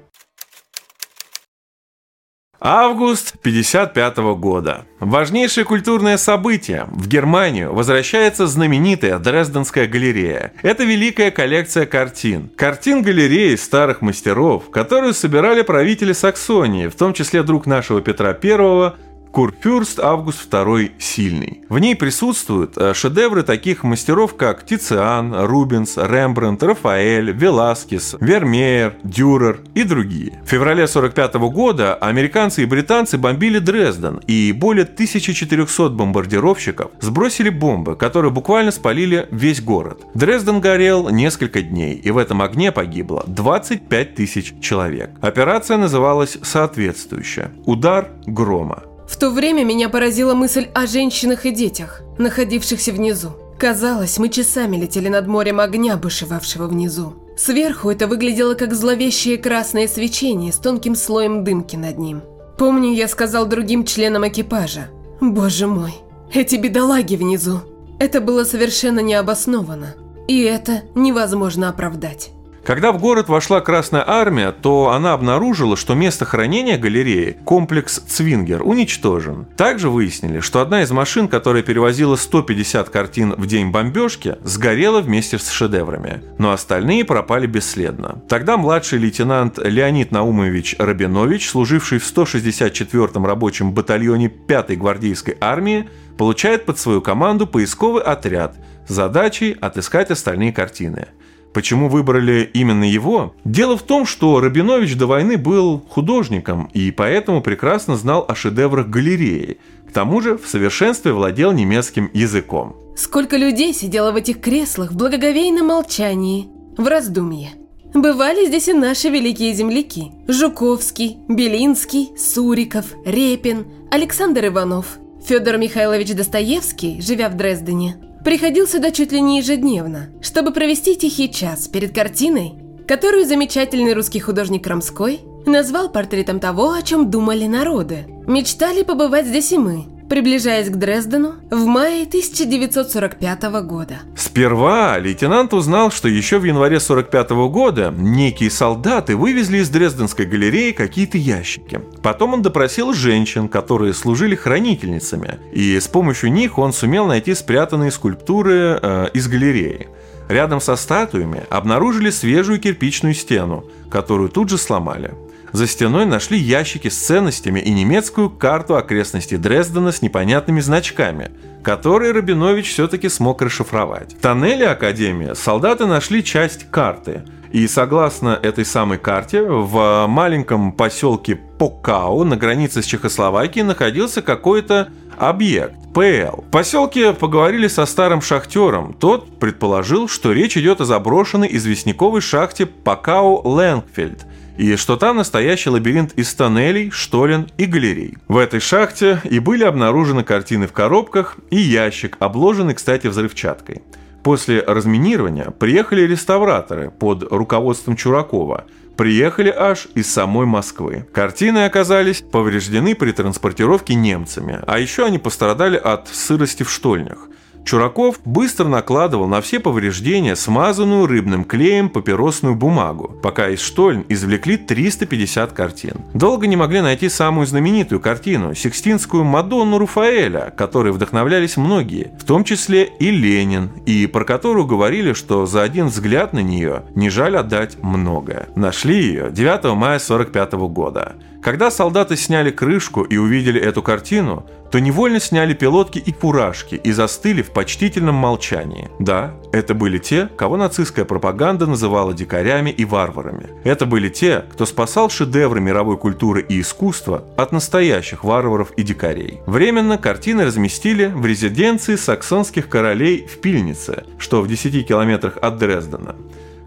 Август 2.60 3.38
55 3.40 4.16
года. 4.36 4.84
Важнейшее 4.98 5.64
культурное 5.64 6.16
событие. 6.16 6.88
В 6.90 7.06
Германию 7.06 7.72
возвращается 7.72 8.48
знаменитая 8.48 9.20
Дрезденская 9.20 9.86
галерея. 9.86 10.52
Это 10.62 10.82
великая 10.82 11.30
коллекция 11.30 11.86
картин. 11.86 12.50
Картин 12.56 13.02
галереи 13.02 13.54
старых 13.54 14.00
мастеров, 14.00 14.70
которую 14.70 15.14
собирали 15.14 15.62
правители 15.62 16.12
Саксонии, 16.12 16.88
в 16.88 16.96
том 16.96 17.14
числе 17.14 17.44
друг 17.44 17.66
нашего 17.66 18.00
Петра 18.00 18.30
I, 18.30 18.92
Курфюрст 19.38 20.00
Август 20.00 20.52
II 20.52 20.94
Сильный. 20.98 21.60
В 21.68 21.78
ней 21.78 21.94
присутствуют 21.94 22.76
э, 22.76 22.92
шедевры 22.92 23.44
таких 23.44 23.84
мастеров, 23.84 24.34
как 24.34 24.66
Тициан, 24.66 25.32
Рубенс, 25.32 25.96
Рембрандт, 25.96 26.60
Рафаэль, 26.64 27.30
Веласкес, 27.30 28.16
Вермеер, 28.18 28.96
Дюрер 29.04 29.60
и 29.76 29.84
другие. 29.84 30.42
В 30.44 30.48
феврале 30.48 30.82
1945 30.82 31.34
года 31.52 31.94
американцы 31.94 32.64
и 32.64 32.66
британцы 32.66 33.16
бомбили 33.16 33.60
Дрезден, 33.60 34.20
и 34.26 34.50
более 34.50 34.82
1400 34.82 35.90
бомбардировщиков 35.90 36.90
сбросили 37.00 37.50
бомбы, 37.50 37.94
которые 37.94 38.32
буквально 38.32 38.72
спалили 38.72 39.28
весь 39.30 39.62
город. 39.62 40.04
Дрезден 40.14 40.60
горел 40.60 41.10
несколько 41.10 41.62
дней, 41.62 41.94
и 41.94 42.10
в 42.10 42.18
этом 42.18 42.42
огне 42.42 42.72
погибло 42.72 43.22
25 43.28 44.16
тысяч 44.16 44.54
человек. 44.60 45.10
Операция 45.20 45.76
называлась 45.76 46.38
соответствующая 46.42 47.52
«Удар 47.66 48.08
грома». 48.26 48.87
В 49.08 49.16
то 49.16 49.30
время 49.30 49.64
меня 49.64 49.88
поразила 49.88 50.34
мысль 50.34 50.68
о 50.74 50.86
женщинах 50.86 51.46
и 51.46 51.50
детях, 51.50 52.02
находившихся 52.18 52.92
внизу. 52.92 53.30
Казалось, 53.58 54.18
мы 54.18 54.28
часами 54.28 54.76
летели 54.76 55.08
над 55.08 55.26
морем 55.26 55.60
огня, 55.60 55.96
бушевавшего 55.96 56.68
внизу. 56.68 57.14
Сверху 57.36 57.90
это 57.90 58.06
выглядело 58.06 58.54
как 58.54 58.74
зловещее 58.74 59.38
красное 59.38 59.88
свечение 59.88 60.52
с 60.52 60.56
тонким 60.56 60.94
слоем 60.94 61.42
дымки 61.42 61.76
над 61.76 61.98
ним. 61.98 62.22
Помню, 62.58 62.92
я 62.92 63.08
сказал 63.08 63.46
другим 63.46 63.84
членам 63.84 64.28
экипажа, 64.28 64.90
«Боже 65.20 65.66
мой, 65.66 65.94
эти 66.32 66.56
бедолаги 66.56 67.16
внизу!» 67.16 67.60
Это 67.98 68.20
было 68.20 68.44
совершенно 68.44 69.00
необоснованно, 69.00 69.94
и 70.28 70.42
это 70.42 70.82
невозможно 70.94 71.68
оправдать. 71.68 72.30
Когда 72.68 72.92
в 72.92 72.98
город 72.98 73.30
вошла 73.30 73.62
Красная 73.62 74.04
Армия, 74.06 74.52
то 74.52 74.90
она 74.90 75.14
обнаружила, 75.14 75.74
что 75.74 75.94
место 75.94 76.26
хранения 76.26 76.76
галереи, 76.76 77.38
комплекс 77.46 77.98
Цвингер, 77.98 78.62
уничтожен. 78.62 79.46
Также 79.56 79.88
выяснили, 79.88 80.40
что 80.40 80.60
одна 80.60 80.82
из 80.82 80.90
машин, 80.90 81.28
которая 81.28 81.62
перевозила 81.62 82.16
150 82.16 82.90
картин 82.90 83.32
в 83.38 83.46
день 83.46 83.70
бомбежки, 83.70 84.36
сгорела 84.44 85.00
вместе 85.00 85.38
с 85.38 85.48
шедеврами, 85.48 86.20
но 86.36 86.52
остальные 86.52 87.06
пропали 87.06 87.46
бесследно. 87.46 88.20
Тогда 88.28 88.58
младший 88.58 88.98
лейтенант 88.98 89.56
Леонид 89.56 90.12
Наумович 90.12 90.76
Рабинович, 90.78 91.48
служивший 91.48 91.98
в 91.98 92.04
164-м 92.04 93.24
рабочем 93.24 93.72
батальоне 93.72 94.30
5-й 94.46 94.76
гвардейской 94.76 95.38
армии, 95.40 95.88
получает 96.18 96.66
под 96.66 96.78
свою 96.78 97.00
команду 97.00 97.46
поисковый 97.46 98.02
отряд 98.02 98.56
с 98.86 98.92
задачей 98.92 99.56
отыскать 99.58 100.10
остальные 100.10 100.52
картины– 100.52 101.08
Почему 101.52 101.88
выбрали 101.88 102.48
именно 102.52 102.84
его? 102.84 103.34
Дело 103.44 103.76
в 103.76 103.82
том, 103.82 104.06
что 104.06 104.40
Рабинович 104.40 104.96
до 104.96 105.06
войны 105.06 105.36
был 105.36 105.82
художником 105.88 106.70
и 106.74 106.90
поэтому 106.90 107.42
прекрасно 107.42 107.96
знал 107.96 108.24
о 108.28 108.34
шедеврах 108.34 108.88
галереи. 108.88 109.58
К 109.88 109.92
тому 109.92 110.20
же 110.20 110.36
в 110.36 110.46
совершенстве 110.46 111.12
владел 111.12 111.52
немецким 111.52 112.10
языком. 112.12 112.76
Сколько 112.96 113.36
людей 113.36 113.72
сидело 113.72 114.12
в 114.12 114.16
этих 114.16 114.40
креслах 114.40 114.92
в 114.92 114.96
благоговейном 114.96 115.66
молчании, 115.66 116.48
в 116.76 116.86
раздумье. 116.86 117.50
Бывали 117.94 118.46
здесь 118.46 118.68
и 118.68 118.74
наши 118.74 119.08
великие 119.08 119.54
земляки. 119.54 120.12
Жуковский, 120.26 121.18
Белинский, 121.28 122.10
Суриков, 122.18 122.84
Репин, 123.06 123.66
Александр 123.90 124.46
Иванов. 124.46 124.98
Федор 125.24 125.58
Михайлович 125.58 126.14
Достоевский, 126.14 127.00
живя 127.02 127.28
в 127.28 127.36
Дрездене, 127.36 127.96
приходил 128.24 128.66
сюда 128.66 128.90
чуть 128.90 129.12
ли 129.12 129.20
не 129.20 129.38
ежедневно, 129.38 130.08
чтобы 130.20 130.52
провести 130.52 130.96
тихий 130.96 131.30
час 131.30 131.68
перед 131.68 131.94
картиной, 131.94 132.54
которую 132.86 133.26
замечательный 133.26 133.94
русский 133.94 134.20
художник 134.20 134.64
Крамской 134.64 135.20
назвал 135.46 135.90
портретом 135.90 136.40
того, 136.40 136.72
о 136.72 136.82
чем 136.82 137.10
думали 137.10 137.46
народы. 137.46 138.06
Мечтали 138.26 138.82
побывать 138.82 139.26
здесь 139.26 139.52
и 139.52 139.58
мы, 139.58 139.86
приближаясь 140.08 140.68
к 140.68 140.76
Дрездену 140.76 141.34
в 141.50 141.66
мае 141.66 142.04
1945 142.04 143.42
года. 143.62 144.00
Сперва 144.16 144.98
лейтенант 144.98 145.52
узнал, 145.54 145.90
что 145.90 146.08
еще 146.08 146.38
в 146.38 146.44
январе 146.44 146.80
45 146.80 147.30
года 147.50 147.94
некие 147.96 148.50
солдаты 148.50 149.16
вывезли 149.16 149.58
из 149.58 149.68
Дрезденской 149.68 150.26
галереи 150.26 150.72
какие-то 150.72 151.18
ящики. 151.18 151.80
Потом 152.02 152.34
он 152.34 152.42
допросил 152.42 152.92
женщин, 152.92 153.48
которые 153.48 153.94
служили 153.94 154.34
хранительницами, 154.34 155.38
и 155.52 155.78
с 155.78 155.88
помощью 155.88 156.32
них 156.32 156.58
он 156.58 156.72
сумел 156.72 157.06
найти 157.06 157.34
спрятанные 157.34 157.90
скульптуры 157.90 158.78
э, 158.80 159.08
из 159.12 159.28
галереи. 159.28 159.88
Рядом 160.28 160.60
со 160.60 160.76
статуями 160.76 161.44
обнаружили 161.48 162.10
свежую 162.10 162.60
кирпичную 162.60 163.14
стену, 163.14 163.64
которую 163.90 164.28
тут 164.28 164.50
же 164.50 164.58
сломали. 164.58 165.14
За 165.52 165.66
стеной 165.66 166.04
нашли 166.04 166.38
ящики 166.38 166.88
с 166.88 166.96
ценностями 166.98 167.60
и 167.60 167.70
немецкую 167.70 168.30
карту 168.30 168.76
окрестностей 168.76 169.38
Дрездена 169.38 169.92
с 169.92 170.02
непонятными 170.02 170.60
значками, 170.60 171.30
которые 171.62 172.12
Рабинович 172.12 172.70
все-таки 172.70 173.08
смог 173.08 173.40
расшифровать. 173.40 174.14
В 174.14 174.20
тоннеле 174.20 174.68
Академии 174.68 175.34
солдаты 175.34 175.86
нашли 175.86 176.22
часть 176.22 176.70
карты, 176.70 177.22
и 177.50 177.66
согласно 177.66 178.38
этой 178.42 178.66
самой 178.66 178.98
карте, 178.98 179.42
в 179.42 180.06
маленьком 180.06 180.72
поселке 180.72 181.36
Покау 181.36 182.24
на 182.24 182.36
границе 182.36 182.82
с 182.82 182.84
Чехословакией 182.84 183.64
находился 183.64 184.20
какой-то 184.20 184.88
объект– 185.16 185.74
ПЛ. 185.94 186.42
В 186.42 186.50
поселке 186.52 187.14
поговорили 187.14 187.66
со 187.66 187.86
старым 187.86 188.20
шахтером. 188.20 188.92
Тот 188.92 189.38
предположил, 189.38 190.08
что 190.08 190.32
речь 190.32 190.58
идет 190.58 190.82
о 190.82 190.84
заброшенной 190.84 191.48
известняковой 191.56 192.20
шахте 192.20 192.66
Покау 192.66 193.40
Лэнгфельд– 193.48 194.26
и 194.58 194.74
что 194.74 194.96
там 194.96 195.16
настоящий 195.16 195.70
лабиринт 195.70 196.12
из 196.14 196.34
тоннелей, 196.34 196.90
штолен 196.90 197.48
и 197.56 197.64
галерей. 197.64 198.18
В 198.26 198.36
этой 198.36 198.60
шахте 198.60 199.20
и 199.24 199.38
были 199.38 199.64
обнаружены 199.64 200.24
картины 200.24 200.66
в 200.66 200.72
коробках 200.72 201.36
и 201.50 201.56
ящик, 201.56 202.16
обложенный, 202.18 202.74
кстати, 202.74 203.06
взрывчаткой. 203.06 203.82
После 204.24 204.60
разминирования 204.60 205.50
приехали 205.50 206.02
реставраторы 206.02 206.90
под 206.90 207.22
руководством 207.32 207.96
Чуракова, 207.96 208.64
приехали 208.96 209.54
аж 209.56 209.86
из 209.94 210.12
самой 210.12 210.44
Москвы. 210.44 211.06
Картины 211.14 211.64
оказались 211.64 212.20
повреждены 212.20 212.96
при 212.96 213.12
транспортировке 213.12 213.94
немцами, 213.94 214.58
а 214.66 214.80
еще 214.80 215.06
они 215.06 215.18
пострадали 215.18 215.76
от 215.76 216.08
сырости 216.08 216.64
в 216.64 216.70
штольнях. 216.70 217.28
Чураков 217.68 218.20
быстро 218.24 218.66
накладывал 218.66 219.26
на 219.26 219.42
все 219.42 219.60
повреждения 219.60 220.36
смазанную 220.36 221.06
рыбным 221.06 221.44
клеем 221.44 221.90
папиросную 221.90 222.54
бумагу, 222.54 223.14
пока 223.22 223.50
из 223.50 223.60
штольн 223.60 224.06
извлекли 224.08 224.56
350 224.56 225.52
картин. 225.52 225.96
Долго 226.14 226.46
не 226.46 226.56
могли 226.56 226.80
найти 226.80 227.10
самую 227.10 227.46
знаменитую 227.46 228.00
картину– 228.00 228.54
Сикстинскую 228.54 229.22
Мадонну 229.24 229.76
Руфаэля, 229.76 230.50
которой 230.56 230.94
вдохновлялись 230.94 231.58
многие, 231.58 232.12
в 232.18 232.24
том 232.24 232.42
числе 232.42 232.84
и 232.84 233.10
Ленин, 233.10 233.68
и 233.84 234.06
про 234.06 234.24
которую 234.24 234.66
говорили, 234.66 235.12
что 235.12 235.44
за 235.44 235.60
один 235.60 235.88
взгляд 235.88 236.32
на 236.32 236.38
нее 236.38 236.84
не 236.94 237.10
жаль 237.10 237.36
отдать 237.36 237.76
многое. 237.82 238.48
Нашли 238.56 238.96
ее 238.96 239.28
9 239.30 239.76
мая 239.76 239.98
1945 239.98 240.52
года. 240.72 241.16
Когда 241.42 241.70
солдаты 241.70 242.16
сняли 242.16 242.50
крышку 242.50 243.02
и 243.02 243.16
увидели 243.16 243.60
эту 243.60 243.82
картину, 243.82 244.44
то 244.72 244.80
невольно 244.80 245.20
сняли 245.20 245.54
пилотки 245.54 245.98
и 245.98 246.12
фуражки 246.12 246.74
и 246.74 246.92
застыли 246.92 247.42
в 247.42 247.52
почтительном 247.52 248.16
молчании. 248.16 248.90
Да, 248.98 249.34
это 249.52 249.72
были 249.72 249.98
те, 249.98 250.28
кого 250.36 250.56
нацистская 250.56 251.04
пропаганда 251.04 251.66
называла 251.66 252.12
дикарями 252.12 252.70
и 252.70 252.84
варварами. 252.84 253.46
Это 253.64 253.86
были 253.86 254.08
те, 254.08 254.44
кто 254.52 254.66
спасал 254.66 255.10
шедевры 255.10 255.60
мировой 255.60 255.96
культуры 255.96 256.44
и 256.46 256.60
искусства 256.60 257.24
от 257.36 257.52
настоящих 257.52 258.24
варваров 258.24 258.72
и 258.72 258.82
дикарей. 258.82 259.40
Временно 259.46 259.96
картины 259.96 260.44
разместили 260.44 261.06
в 261.06 261.24
резиденции 261.24 261.96
саксонских 261.96 262.68
королей 262.68 263.26
в 263.26 263.40
Пильнице, 263.40 264.04
что 264.18 264.42
в 264.42 264.48
10 264.48 264.86
километрах 264.86 265.38
от 265.40 265.56
Дрездена. 265.56 266.16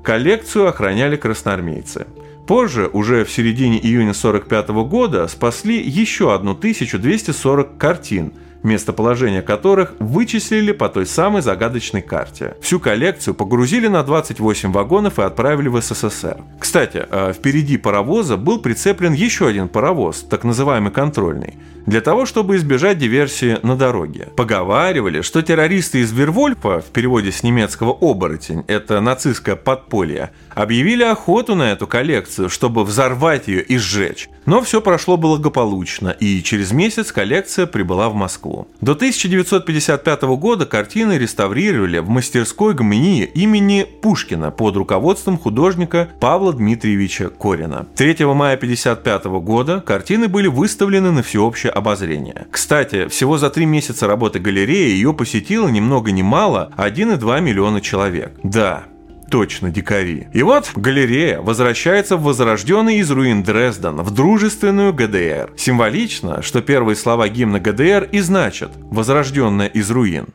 Коллекцию 0.04 0.68
охраняли 0.68 1.16
красноармейцы. 1.16 2.08
Позже, 2.48 2.90
уже 2.92 3.24
в 3.24 3.32
середине 3.32 3.78
июня 3.78 4.12
1945 4.12 4.70
года, 4.88 5.28
спасли 5.28 5.82
еще 5.82 6.34
1240 6.34 7.78
картин, 7.78 8.34
местоположение 8.64 9.42
которых 9.42 9.94
вычислили 10.00 10.72
по 10.72 10.90
той 10.90 11.06
самой 11.06 11.42
загадочной 11.42 12.02
карте. 12.02 12.56
Всю 12.62 12.80
коллекцию 12.80 13.34
погрузили 13.34 13.88
на 13.88 14.04
28 14.04 14.72
вагонов 14.72 15.20
и 15.20 15.24
отправили 15.24 15.68
в 15.68 15.82
СССР. 15.82 16.38
Кстати, 16.60 17.06
э, 17.10 17.34
впереди 17.34 17.78
паровоза 17.78 18.38
был 18.38 18.60
прицеплен 18.60 19.14
еще 19.14 19.48
один 19.48 19.68
паровоз, 19.68 20.22
так 20.22 20.44
называемый 20.44 20.92
контрольный– 20.92 21.56
для 21.86 22.02
того, 22.02 22.26
чтобы 22.26 22.56
избежать 22.56 22.98
диверсии 22.98 23.58
на 23.64 23.76
дороге. 23.76 24.30
Поговаривали, 24.36 25.22
что 25.22 25.42
террористы 25.42 26.00
из 26.00 26.12
Вервольфа, 26.12 26.82
в 26.82 26.92
переводе 26.92 27.32
с 27.32 27.44
немецкого 27.44 27.92
«оборотень», 27.92 28.64
это 28.68 29.00
нацистское 29.02 29.56
подполье, 29.56 30.32
объявили 30.54 31.04
охоту 31.04 31.56
на 31.56 31.72
эту 31.72 31.88
коллекцию, 31.88 32.50
чтобы 32.50 32.84
взорвать 32.84 33.48
ее 33.48 33.62
и 33.62 33.78
сжечь. 33.78 34.30
Но 34.46 34.62
все 34.62 34.82
прошло 34.82 35.18
благополучно, 35.18 36.10
и 36.10 36.42
через 36.42 36.72
месяц 36.72 37.12
коллекция 37.12 37.68
прибыла 37.68 38.10
в 38.10 38.16
Москву. 38.16 38.68
До 38.82 38.94
1955 38.94 40.24
года 40.24 40.66
картины 40.66 41.14
реставрировали 41.14 42.00
в 42.00 42.10
мастерской 42.10 42.74
ГМИ 42.74 43.24
имени 43.36 43.86
Пушкина 44.02 44.52
под 44.52 44.76
руководством 44.78 45.38
художника 45.38 46.10
Павла 46.20 46.54
Дмитриевича 46.54 47.30
Корина. 47.30 47.86
3 47.96 48.26
мая 48.26 48.56
1955 48.56 49.26
года 49.42 49.82
картины 49.82 50.28
были 50.28 50.48
выставлены 50.48 51.12
на 51.12 51.22
всеобщее 51.24 51.71
обозрение. 51.72 52.48
Кстати, 52.52 53.08
всего 53.08 53.38
за 53.38 53.50
три 53.50 53.66
месяца 53.66 54.08
работы 54.08 54.40
галереи 54.40 54.90
ее 54.90 55.14
посетило 55.14 55.68
ни 55.68 55.80
много 55.80 56.12
ни 56.12 56.22
мало 56.22 56.72
1,2 56.78 57.42
миллиона 57.42 57.82
человек. 57.82 58.34
Да, 58.44 58.84
точно 59.32 59.72
дикари. 59.72 60.28
И 60.34 60.44
вот 60.44 60.72
галерея 60.76 61.42
возвращается 61.42 62.18
в 62.18 62.24
возрожденный 62.24 62.98
из 62.98 63.10
руин 63.10 63.44
Дрезден, 63.44 63.98
в 63.98 64.12
дружественную 64.12 64.94
ГДР. 64.94 65.54
Символично, 65.58 66.42
что 66.42 66.62
первые 66.62 66.96
слова 66.96 67.28
гимна 67.30 67.60
ГДР 67.60 68.10
и 68.12 68.20
значат 68.20 68.72
«возрожденная 68.92 69.68
из 69.68 69.90
руин». 69.90 70.28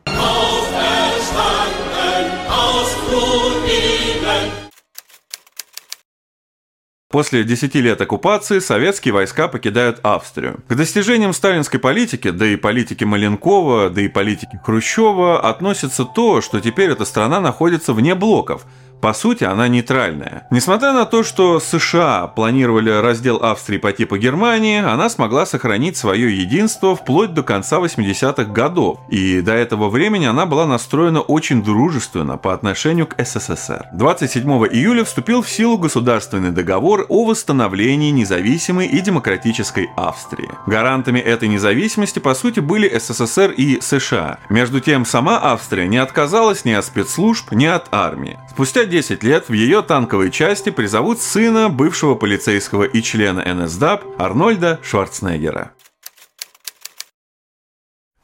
После 7.16 7.44
10 7.44 7.74
лет 7.76 7.98
оккупации 8.02 8.58
советские 8.58 9.14
войска 9.14 9.48
покидают 9.48 10.00
Австрию. 10.02 10.60
К 10.68 10.74
достижениям 10.74 11.32
сталинской 11.32 11.80
политики, 11.80 12.28
да 12.28 12.46
и 12.46 12.56
политики 12.56 13.04
Маленкова, 13.04 13.88
да 13.88 14.02
и 14.02 14.08
политики 14.08 14.60
Хрущева 14.62 15.40
относится 15.40 16.04
то, 16.04 16.42
что 16.42 16.60
теперь 16.60 16.90
эта 16.90 17.06
страна 17.06 17.40
находится 17.40 17.94
вне 17.94 18.14
блоков– 18.14 18.66
по 19.00 19.12
сути, 19.12 19.44
она 19.44 19.68
нейтральная. 19.68 20.46
Несмотря 20.50 20.92
на 20.92 21.04
то, 21.04 21.22
что 21.22 21.60
США 21.60 22.26
планировали 22.26 22.90
раздел 22.90 23.36
Австрии 23.36 23.78
по 23.78 23.92
типу 23.92 24.16
Германии, 24.16 24.80
она 24.80 25.08
смогла 25.08 25.46
сохранить 25.46 25.96
свое 25.96 26.36
единство 26.36 26.96
вплоть 26.96 27.34
до 27.34 27.42
конца 27.42 27.78
80-х 27.78 28.44
годов. 28.44 28.98
И 29.10 29.40
до 29.42 29.52
этого 29.52 29.88
времени 29.88 30.24
она 30.24 30.46
была 30.46 30.66
настроена 30.66 31.20
очень 31.20 31.62
дружественно 31.62 32.36
по 32.36 32.54
отношению 32.54 33.06
к 33.06 33.22
СССР. 33.22 33.86
27 33.92 34.48
июля 34.72 35.04
вступил 35.04 35.42
в 35.42 35.48
силу 35.48 35.78
государственный 35.78 36.50
договор 36.50 37.06
о 37.08 37.26
восстановлении 37.26 38.10
независимой 38.10 38.86
и 38.86 39.00
демократической 39.00 39.90
Австрии. 39.96 40.48
Гарантами 40.66 41.20
этой 41.20 41.48
независимости, 41.48 42.18
по 42.18 42.34
сути, 42.34 42.60
были 42.60 42.88
СССР 42.98 43.50
и 43.50 43.80
США. 43.80 44.38
Между 44.48 44.80
тем, 44.80 45.04
сама 45.04 45.38
Австрия 45.42 45.86
не 45.86 45.98
отказалась 45.98 46.64
ни 46.64 46.72
от 46.72 46.84
спецслужб, 46.84 47.52
ни 47.52 47.66
от 47.66 47.86
армии. 47.92 48.38
Спустя 48.50 48.85
10 48.86 49.22
лет 49.22 49.48
в 49.48 49.52
ее 49.52 49.82
танковой 49.82 50.30
части 50.30 50.70
призовут 50.70 51.20
сына 51.20 51.68
бывшего 51.68 52.14
полицейского 52.14 52.84
и 52.84 53.02
члена 53.02 53.42
НСДАП 53.54 54.04
Арнольда 54.18 54.80
Шварценеггера. 54.82 55.72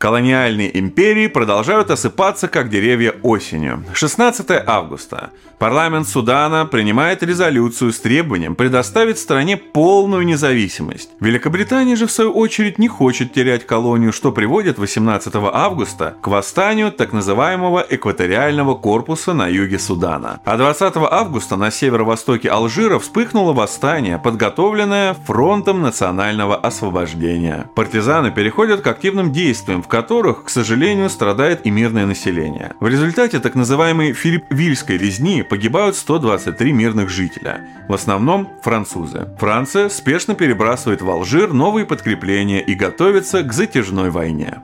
Колониальные 0.03 0.81
империи 0.81 1.29
продолжают 1.29 1.93
осыпаться, 1.93 2.49
как 2.49 2.69
деревья 2.69 3.15
осенью. 3.23 3.85
16 3.93 4.49
августа. 4.67 5.31
Парламент 5.61 6.09
Судана 6.09 6.67
принимает 6.67 7.23
резолюцию 7.23 7.93
с 7.93 8.01
требованием 8.01 8.57
предоставить 8.57 9.17
стране 9.17 9.57
полную 9.57 10.25
независимость. 10.27 11.11
Великобритания 11.21 11.95
же, 11.95 12.09
в 12.09 12.11
свою 12.11 12.33
очередь, 12.33 12.81
не 12.81 12.89
хочет 12.89 13.33
терять 13.33 13.65
колонию, 13.65 14.13
что 14.13 14.33
приводит 14.33 14.77
18 14.77 15.33
августа 15.37 16.17
к 16.21 16.27
восстанию 16.27 16.91
так 16.91 17.13
называемого 17.13 17.87
экваториального 17.89 18.75
корпуса 18.75 19.35
на 19.35 19.47
юге 19.47 19.79
Судана. 19.79 20.41
А 20.45 20.57
20 20.57 20.95
августа 20.97 21.55
на 21.55 21.71
северо-востоке 21.71 22.49
Алжира 22.49 22.99
вспыхнуло 22.99 23.53
восстание, 23.53 24.19
подготовленное 24.19 25.15
Фронтом 25.27 25.81
национального 25.81 26.57
освобождения. 26.57 27.71
Партизаны 27.77 28.33
переходят 28.33 28.81
к 28.81 28.87
активным 28.89 29.31
действиям, 29.31 29.81
в 29.81 29.92
которых, 29.93 30.45
к 30.45 30.49
сожалению, 30.49 31.11
страдает 31.11 31.67
и 31.67 31.71
мирное 31.71 32.07
население. 32.07 32.73
В 32.81 32.89
результате 32.89 33.41
так 33.41 33.55
называемой 33.55 34.15
Филиппвильской 34.15 34.97
резни 34.97 35.43
погибают 35.43 35.97
123 35.97 36.73
мирных 36.73 37.11
жителя, 37.11 37.69
в 37.89 37.93
основном 37.93 38.49
французы. 38.63 39.29
Франция 39.39 39.91
спешно 39.91 40.35
перебрасывает 40.35 41.03
в 41.03 41.11
Алжир 41.11 41.53
новые 41.53 41.85
подкрепления 41.85 42.61
и 42.61 42.73
готовится 42.73 43.43
к 43.43 43.53
затяжной 43.53 44.09
войне. 44.09 44.63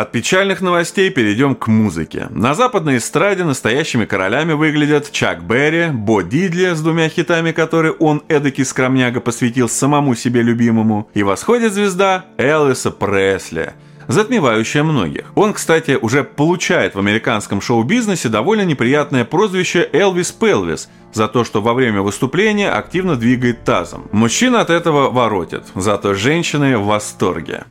От 0.00 0.12
печальных 0.12 0.62
новостей 0.62 1.10
перейдем 1.10 1.54
к 1.54 1.66
музыке. 1.66 2.28
На 2.30 2.54
западной 2.54 2.96
эстраде 2.96 3.44
настоящими 3.44 4.06
королями 4.06 4.54
выглядят 4.54 5.12
Чак 5.12 5.44
Берри, 5.44 5.90
Бо 5.92 6.22
Дидли 6.22 6.72
с 6.72 6.80
двумя 6.80 7.10
хитами, 7.10 7.52
которые 7.52 7.92
он 7.92 8.22
эдакий 8.28 8.64
скромняга 8.64 9.20
посвятил 9.20 9.68
самому 9.68 10.14
себе 10.14 10.40
любимому, 10.40 11.10
и 11.12 11.22
восходит 11.22 11.74
звезда 11.74 12.24
Элвиса 12.38 12.90
Пресли– 12.90 13.74
затмевающая 14.08 14.82
многих. 14.82 15.32
Он, 15.34 15.52
кстати, 15.52 15.98
уже 16.00 16.24
получает 16.24 16.94
в 16.94 16.98
американском 16.98 17.60
шоу-бизнесе 17.60 18.28
довольно 18.30 18.62
неприятное 18.62 19.26
прозвище 19.26 19.88
Элвис 19.92 20.32
Пелвис 20.32 20.88
за 21.12 21.28
то, 21.28 21.44
что 21.44 21.60
во 21.60 21.74
время 21.74 22.02
выступления 22.02 22.70
активно 22.70 23.16
двигает 23.16 23.64
тазом. 23.64 24.08
Мужчина 24.12 24.62
от 24.62 24.70
этого 24.70 25.10
воротит, 25.10 25.64
зато 25.74 26.14
женщины 26.14 26.78
в 26.78 26.86
восторге. 26.86 27.64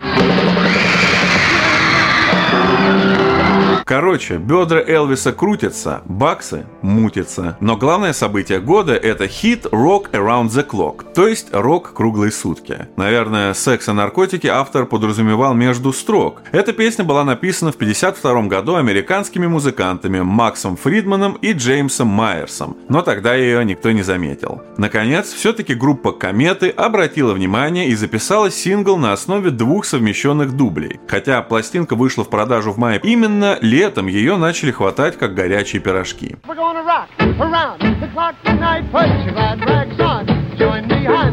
Короче, 3.90 4.38
бедра 4.38 4.80
Элвиса 4.86 5.34
крутятся, 5.34 6.04
баксы 6.06 6.68
мутятся. 6.84 7.58
Но 7.60 7.76
главное 7.76 8.14
событие 8.14 8.60
года 8.60 8.94
это 8.94 9.28
хит 9.28 9.66
Rock 9.66 10.12
Around 10.12 10.50
the 10.50 10.64
Clock, 10.64 11.12
то 11.16 11.28
есть 11.28 11.48
рок 11.52 11.94
круглые 11.94 12.32
сутки. 12.32 12.88
Наверное, 12.98 13.56
секс 13.56 13.90
и 13.90 13.92
наркотики 13.92 14.46
автор 14.46 14.86
подразумевал 14.86 15.56
между 15.56 15.92
строк. 15.92 16.44
Эта 16.52 16.72
песня 16.72 17.04
была 17.04 17.24
написана 17.24 17.72
в 17.72 17.78
1952 17.78 18.44
году 18.44 18.76
американскими 18.76 19.48
музыкантами 19.48 20.22
Максом 20.22 20.78
Фридманом 20.78 21.40
и 21.42 21.54
Джеймсом 21.54 22.10
Майерсом, 22.10 22.78
но 22.90 23.02
тогда 23.02 23.34
ее 23.34 23.66
никто 23.66 23.92
не 23.92 24.04
заметил. 24.04 24.62
Наконец, 24.78 25.34
все-таки 25.34 25.74
группа 25.74 26.12
Кометы 26.12 26.70
обратила 26.70 27.34
внимание 27.34 27.88
и 27.88 27.96
записала 27.96 28.52
сингл 28.52 28.98
на 28.98 29.14
основе 29.14 29.50
двух 29.50 29.86
совмещенных 29.86 30.56
дублей. 30.56 31.00
Хотя 31.08 31.42
пластинка 31.42 31.96
вышла 31.96 32.24
в 32.24 32.30
продажу 32.30 32.72
в 32.72 32.78
мае 32.78 33.02
именно 33.04 33.58
летом 33.62 33.79
летом 33.80 34.08
ее 34.08 34.36
начали 34.36 34.72
хватать 34.72 35.18
как 35.18 35.34
горячие 35.34 35.82
пирожки. 35.82 36.36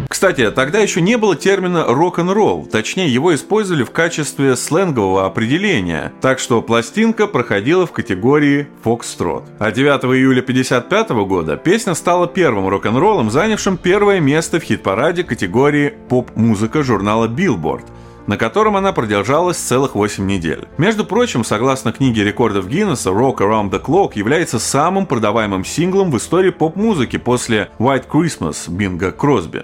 Кстати, 0.09 0.51
тогда 0.53 0.79
еще 0.79 1.01
не 1.01 1.19
было 1.19 1.35
термина 1.35 1.85
рок-н-ролл, 1.89 2.67
точнее 2.67 3.13
его 3.13 3.35
использовали 3.35 3.83
в 3.83 3.91
качестве 3.91 4.55
сленгового 4.55 5.27
определения, 5.27 6.13
так 6.21 6.39
что 6.39 6.63
пластинка 6.63 7.27
проходила 7.27 7.85
в 7.85 7.93
категории 7.93 8.69
фокстрот. 8.85 9.45
А 9.59 9.73
9 9.73 10.05
июля 10.05 10.41
1955 10.41 11.11
года 11.27 11.57
песня 11.57 11.95
стала 11.95 12.29
первым 12.29 12.69
рок-н-роллом, 12.69 13.31
занявшим 13.31 13.77
первое 13.77 14.21
место 14.21 14.61
в 14.61 14.63
хит-параде 14.63 15.25
категории 15.25 15.95
поп-музыка 16.09 16.85
журнала 16.85 17.27
Billboard 17.27 17.85
на 18.27 18.37
котором 18.37 18.77
она 18.77 18.93
продержалась 18.93 19.57
целых 19.57 19.95
8 19.95 20.27
недель. 20.27 20.67
Между 20.79 21.05
прочим, 21.05 21.45
согласно 21.45 21.93
книге 21.93 22.25
рекордов 22.25 22.69
Гиннесса, 22.69 23.11
Rock 23.11 23.39
Around 23.39 23.71
the 23.71 23.83
Clock 23.83 24.13
является 24.15 24.59
самым 24.59 25.07
продаваемым 25.07 25.65
синглом 25.65 26.11
в 26.11 26.17
истории 26.17 26.51
поп-музыки 26.51 27.17
после 27.19 27.71
White 27.79 28.09
Christmas 28.09 28.69
Бинга 28.69 29.13
Кросби. 29.13 29.63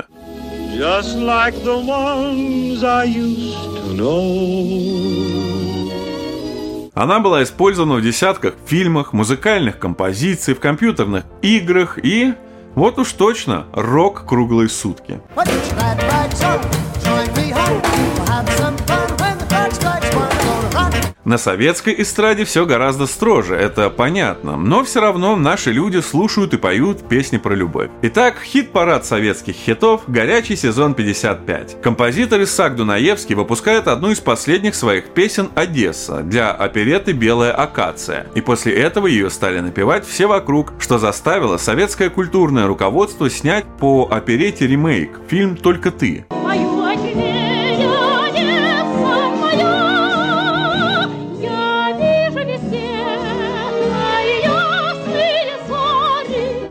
Just 0.74 1.16
like 1.18 1.54
the 1.64 1.84
ones 1.84 2.82
I 2.82 3.06
used 3.06 3.56
to 3.76 3.96
know. 3.96 5.62
Она 6.94 7.20
была 7.20 7.42
использована 7.42 7.94
в 7.94 8.02
десятках 8.02 8.54
фильмах, 8.66 9.12
музыкальных 9.12 9.78
композиций, 9.78 10.54
в 10.54 10.60
компьютерных 10.60 11.24
играх 11.40 11.98
и, 12.02 12.34
вот 12.74 12.98
уж 12.98 13.12
точно, 13.12 13.66
рок 13.72 14.26
круглые 14.26 14.68
сутки. 14.68 15.20
На 21.32 21.38
советской 21.38 21.94
эстраде 21.96 22.44
все 22.44 22.66
гораздо 22.66 23.06
строже, 23.06 23.54
это 23.54 23.88
понятно, 23.88 24.58
но 24.58 24.84
все 24.84 25.00
равно 25.00 25.34
наши 25.34 25.72
люди 25.72 25.98
слушают 26.02 26.52
и 26.52 26.58
поют 26.58 27.08
песни 27.08 27.38
про 27.38 27.54
любовь. 27.54 27.88
Итак, 28.02 28.36
хит-парад 28.44 29.06
советских 29.06 29.54
хитов 29.54 30.02
«Горячий 30.06 30.56
сезон 30.56 30.92
55». 30.92 31.80
Композитор 31.80 32.42
Исаак 32.42 32.76
Дунаевский 32.76 33.34
выпускает 33.34 33.88
одну 33.88 34.10
из 34.10 34.20
последних 34.20 34.74
своих 34.74 35.06
песен 35.14 35.48
«Одесса» 35.54 36.20
для 36.20 36.50
опереты 36.50 37.12
«Белая 37.12 37.52
акация», 37.52 38.26
и 38.34 38.42
после 38.42 38.74
этого 38.74 39.06
ее 39.06 39.30
стали 39.30 39.60
напевать 39.60 40.06
все 40.06 40.26
вокруг, 40.26 40.74
что 40.80 40.98
заставило 40.98 41.56
советское 41.56 42.10
культурное 42.10 42.66
руководство 42.66 43.30
снять 43.30 43.64
по 43.80 44.06
оперете 44.10 44.66
ремейк, 44.66 45.18
фильм 45.30 45.56
«Только 45.56 45.92
ты». 45.92 46.26
Мою 46.28 46.81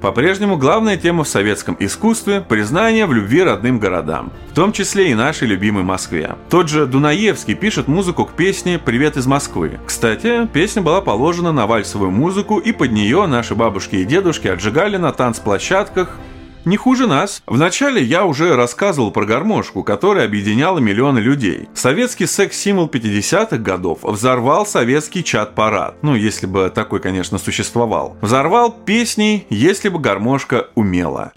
По-прежнему 0.01 0.57
главная 0.57 0.97
тема 0.97 1.23
в 1.23 1.27
советском 1.27 1.77
искусстве– 1.79 2.43
признание 2.49 3.05
в 3.05 3.13
любви 3.13 3.43
родным 3.43 3.77
городам, 3.77 4.31
в 4.49 4.55
том 4.55 4.71
числе 4.71 5.11
и 5.11 5.13
нашей 5.13 5.47
любимой 5.47 5.83
Москве. 5.83 6.37
Тот 6.49 6.69
же 6.69 6.87
Дунаевский 6.87 7.53
пишет 7.53 7.87
музыку 7.87 8.25
к 8.25 8.33
песне 8.33 8.79
«Привет 8.83 9.15
из 9.15 9.27
Москвы». 9.27 9.79
Кстати, 9.85 10.47
песня 10.51 10.81
была 10.81 11.01
положена 11.01 11.51
на 11.51 11.67
вальсовую 11.67 12.09
музыку, 12.09 12.57
и 12.57 12.71
под 12.71 12.91
нее 12.91 13.27
наши 13.27 13.53
бабушки 13.53 13.97
и 13.97 14.03
дедушки 14.03 14.47
отжигали 14.47 14.97
на 14.97 15.11
танцплощадках 15.13 16.17
не 16.65 16.77
хуже 16.77 17.07
нас. 17.07 17.41
Вначале 17.45 18.01
я 18.03 18.25
уже 18.25 18.55
рассказывал 18.55 19.11
про 19.11 19.25
гармошку, 19.25 19.83
которая 19.83 20.25
объединяла 20.25 20.79
миллионы 20.79 21.19
людей. 21.19 21.67
Советский 21.73 22.25
секс-символ 22.25 22.87
50-х 22.87 23.57
годов 23.57 23.99
взорвал 24.03 24.65
советский 24.65 25.23
чат-парад. 25.23 25.95
Ну, 26.01 26.15
если 26.15 26.45
бы 26.45 26.71
такой, 26.73 26.99
конечно, 26.99 27.37
существовал. 27.37 28.17
Взорвал 28.21 28.71
песней 28.71 29.45
«Если 29.49 29.89
бы 29.89 29.99
гармошка 29.99 30.67
умела». 30.75 31.31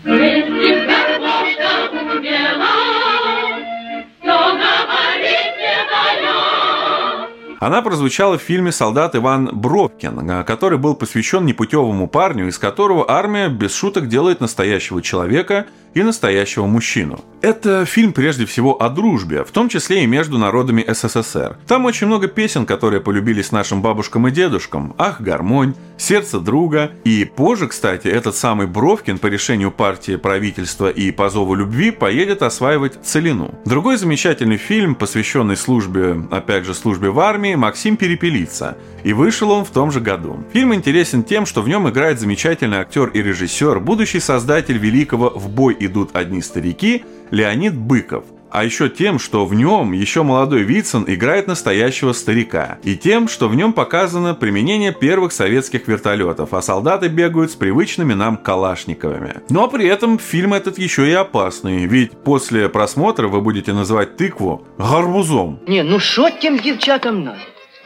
Она 7.65 7.81
прозвучала 7.81 8.37
в 8.37 8.43
фильме 8.43 8.73
«Солдат 8.73 9.17
Иван 9.17 9.49
Бровкин», 9.51 10.45
который 10.45 10.77
был 10.77 10.95
посвящен 10.95 11.47
непутевому 11.47 12.09
парню, 12.09 12.49
из 12.49 12.59
которого 12.59 13.11
армия 13.11 13.49
без 13.49 13.75
шуток 13.75 14.07
делает 14.09 14.43
настоящего 14.43 15.01
человека– 15.01 15.65
и 15.95 16.03
настоящего 16.03 16.67
мужчину. 16.67 17.25
Это 17.41 17.85
фильм 17.85 18.13
прежде 18.13 18.47
всего 18.47 18.83
о 18.83 18.89
дружбе, 18.89 19.45
в 19.45 19.51
том 19.51 19.69
числе 19.69 20.03
и 20.03 20.07
между 20.07 20.39
народами 20.39 20.85
СССР. 20.87 21.59
Там 21.67 21.85
очень 21.85 22.07
много 22.07 22.27
песен, 22.27 22.67
которые 22.67 23.01
полюбились 23.01 23.53
нашим 23.53 23.81
бабушкам 23.81 24.29
и 24.29 24.31
дедушкам. 24.31 24.95
«Ах, 24.99 25.21
гармонь», 25.21 25.75
«Сердце 25.97 26.41
друга». 26.41 26.91
И 27.05 27.25
позже, 27.25 27.69
кстати, 27.69 28.09
этот 28.09 28.35
самый 28.35 28.67
Бровкин 28.67 29.19
по 29.19 29.29
решению 29.29 29.71
партии 29.71 30.17
правительства 30.17 30.91
и 30.91 31.11
по 31.13 31.29
зову 31.29 31.55
любви 31.55 31.91
поедет 31.91 32.43
осваивать 32.43 32.99
Целину. 33.05 33.55
Другой 33.65 33.97
замечательный 33.97 34.57
фильм, 34.57 34.95
посвященный 34.95 35.57
службе, 35.57 36.17
опять 36.31 36.65
же, 36.65 36.75
службе 36.75 37.11
в 37.11 37.21
армии, 37.21 37.54
Максим 37.57 37.97
Перепелица. 37.97 38.77
И 39.03 39.13
вышел 39.13 39.51
он 39.51 39.65
в 39.65 39.71
том 39.71 39.91
же 39.91 40.01
году. 40.01 40.45
Фильм 40.53 40.75
интересен 40.75 41.25
тем, 41.25 41.47
что 41.47 41.63
в 41.63 41.69
нем 41.69 41.89
играет 41.89 42.21
замечательный 42.21 42.79
актер 42.79 43.09
и 43.09 43.23
режиссер, 43.23 43.81
будущий 43.81 44.21
создатель 44.21 44.79
великого 44.79 45.31
«В 45.31 45.49
бой 45.49 45.77
идут 45.81 46.17
одни 46.17 46.43
старики» 46.43 47.05
Леонид 47.31 47.75
Быков 47.75 48.25
А 48.54 48.64
еще 48.64 48.90
тем, 48.90 49.20
что 49.20 49.46
в 49.46 49.54
нем 49.54 49.92
еще 49.92 50.24
молодой 50.24 50.64
Вицин 50.64 51.06
играет 51.08 51.48
настоящего 51.48 52.14
старика. 52.14 52.80
И 52.84 52.96
тем, 52.96 53.28
что 53.28 53.48
в 53.48 53.56
нем 53.56 53.74
показано 53.74 54.34
применение 54.34 54.92
первых 54.92 55.32
советских 55.34 55.88
вертолетов, 55.88 56.54
а 56.54 56.62
солдаты 56.62 57.10
бегают 57.10 57.52
с 57.52 57.56
привычными 57.56 58.16
нам 58.16 58.38
калашниковыми. 58.38 59.34
Но 59.50 59.68
при 59.68 59.86
этом 59.88 60.18
фильм 60.18 60.54
этот 60.56 60.80
еще 60.80 61.08
и 61.08 61.14
опасный, 61.14 61.86
ведь 61.86 62.12
после 62.24 62.70
просмотра 62.70 63.28
вы 63.28 63.42
будете 63.42 63.72
называть 63.72 64.16
тыкву 64.18 64.66
гарбузом. 64.80 65.60
Не, 65.68 65.84
ну 65.84 66.00
що 66.00 66.30
тим 66.42 66.58
дівчатам 66.58 67.24
надо? 67.24 67.38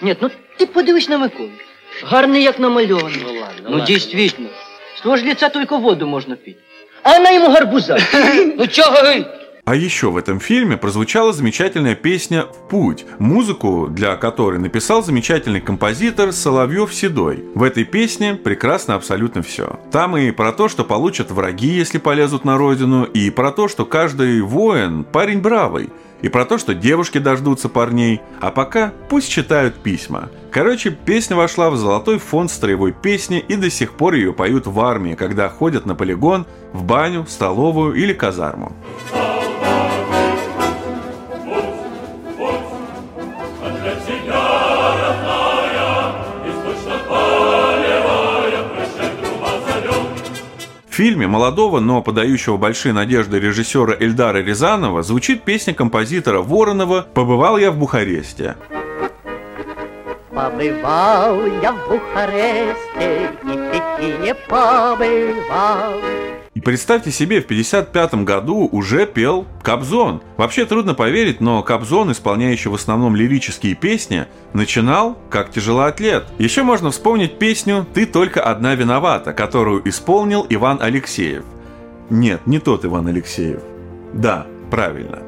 Нет, 0.01 0.17
ну 0.21 0.29
ти 0.58 0.65
подивись 0.65 1.10
на 1.10 1.17
Миколу. 1.17 1.49
Гарний, 2.03 2.43
як 2.43 2.60
намальований. 2.60 3.21
Ну 3.25 3.34
ладно, 3.34 3.69
Ну, 3.77 3.86
дійсно. 3.86 4.45
З 4.97 5.01
того 5.01 5.17
ж 5.17 5.25
лица 5.25 5.49
тільки 5.49 5.75
воду 5.75 6.08
можна 6.08 6.36
пити. 6.36 6.58
А 7.03 7.17
она 7.17 7.32
ему 7.32 7.49
гарбуза. 7.49 7.97
Ну 8.58 8.67
чого 8.67 8.91
ви? 9.01 9.25
А 9.68 9.74
еще 9.74 10.11
в 10.11 10.16
этом 10.16 10.40
фильме 10.40 10.78
прозвучала 10.78 11.35
замечательная 11.35 11.94
песня 11.94 12.44
«В 12.44 12.70
путь», 12.70 13.04
музыку 13.18 13.87
для 13.90 14.16
которой 14.16 14.59
написал 14.59 15.04
замечательный 15.04 15.61
композитор 15.61 16.33
Соловьев 16.33 16.94
Седой. 16.94 17.44
В 17.54 17.62
этой 17.62 17.85
песне 17.85 18.33
прекрасно 18.33 18.94
абсолютно 18.94 19.42
все. 19.42 19.78
Там 19.92 20.16
и 20.16 20.31
про 20.31 20.52
то, 20.52 20.68
что 20.70 20.85
получат 20.85 21.31
враги, 21.31 21.68
если 21.68 21.98
полезут 21.98 22.46
на 22.46 22.57
родину, 22.57 23.04
и 23.04 23.28
про 23.28 23.52
то, 23.52 23.68
что 23.68 23.85
каждый 23.85 24.40
воин– 24.40 25.04
парень 25.12 25.42
бравый, 25.42 25.90
и 26.22 26.31
про 26.31 26.46
то, 26.46 26.57
что 26.57 26.72
девушки 26.72 27.18
дождутся 27.18 27.68
парней, 27.68 28.22
а 28.40 28.50
пока 28.50 28.94
пусть 29.11 29.31
читают 29.31 29.74
письма. 29.74 30.31
Короче, 30.50 30.90
песня 30.90 31.37
вошла 31.37 31.68
в 31.68 31.76
золотой 31.76 32.18
фонд 32.18 32.50
строевой 32.50 32.92
песни 32.92 33.44
и 33.46 33.54
до 33.54 33.68
сих 33.68 33.92
пор 33.92 34.14
ее 34.14 34.33
поют 34.33 34.66
в 34.66 34.81
армии, 34.81 35.14
когда 35.14 35.50
ходят 35.50 35.85
на 35.85 35.94
полигон, 35.94 36.46
в 36.72 36.85
баню, 36.85 37.26
столовую 37.28 37.96
или 37.96 38.14
казарму. 38.14 38.72
Фильме 50.98 51.28
молодого, 51.28 51.78
но 51.78 52.02
подающего 52.02 52.56
большие 52.56 52.92
надежды 52.92 53.38
режиссера 53.38 53.94
Эльдара 54.00 54.38
Рязанова 54.38 55.04
звучит 55.04 55.44
песня 55.44 55.72
композитора 55.72 56.40
Воронова 56.40 57.06
«Побывал 57.14 57.56
я 57.56 57.70
в 57.70 57.78
Бухаресте». 57.78 58.56
Побывал 60.34 61.40
я 61.62 61.72
в 61.72 61.88
Бухаресте, 61.88 63.30
и 63.44 63.78
такие 63.78 64.34
побывал. 64.48 66.00
И 66.59 66.61
представьте 66.61 67.12
себе, 67.12 67.40
в 67.40 67.44
1955 67.44 68.25
году 68.25 68.68
уже 68.73 69.07
пел 69.07 69.47
Кобзон. 69.62 70.23
Вообще 70.37 70.66
трудно 70.66 70.92
поверить, 70.92 71.40
но 71.40 71.62
Кобзон, 71.62 72.11
исполняющий 72.11 72.68
в 72.68 72.75
основном 72.75 73.14
лирические 73.14 73.77
песни, 73.77 74.27
начинал 74.55 75.16
как 75.31 75.53
тяжелоатлет. 75.53 76.25
Еще 76.38 76.64
можно 76.64 76.90
вспомнить 76.90 77.38
песню 77.38 77.87
«Ты 77.94 78.07
только 78.07 78.42
одна 78.42 78.75
виновата», 78.75 79.33
которую 79.33 79.88
исполнил 79.88 80.44
Иван 80.49 80.79
Алексеев. 80.83 81.44
Нет, 82.11 82.44
не 82.44 82.59
тот 82.59 82.85
Иван 82.85 83.07
Алексеев. 83.07 83.61
Да, 84.12 84.44
правильно. 84.68 85.21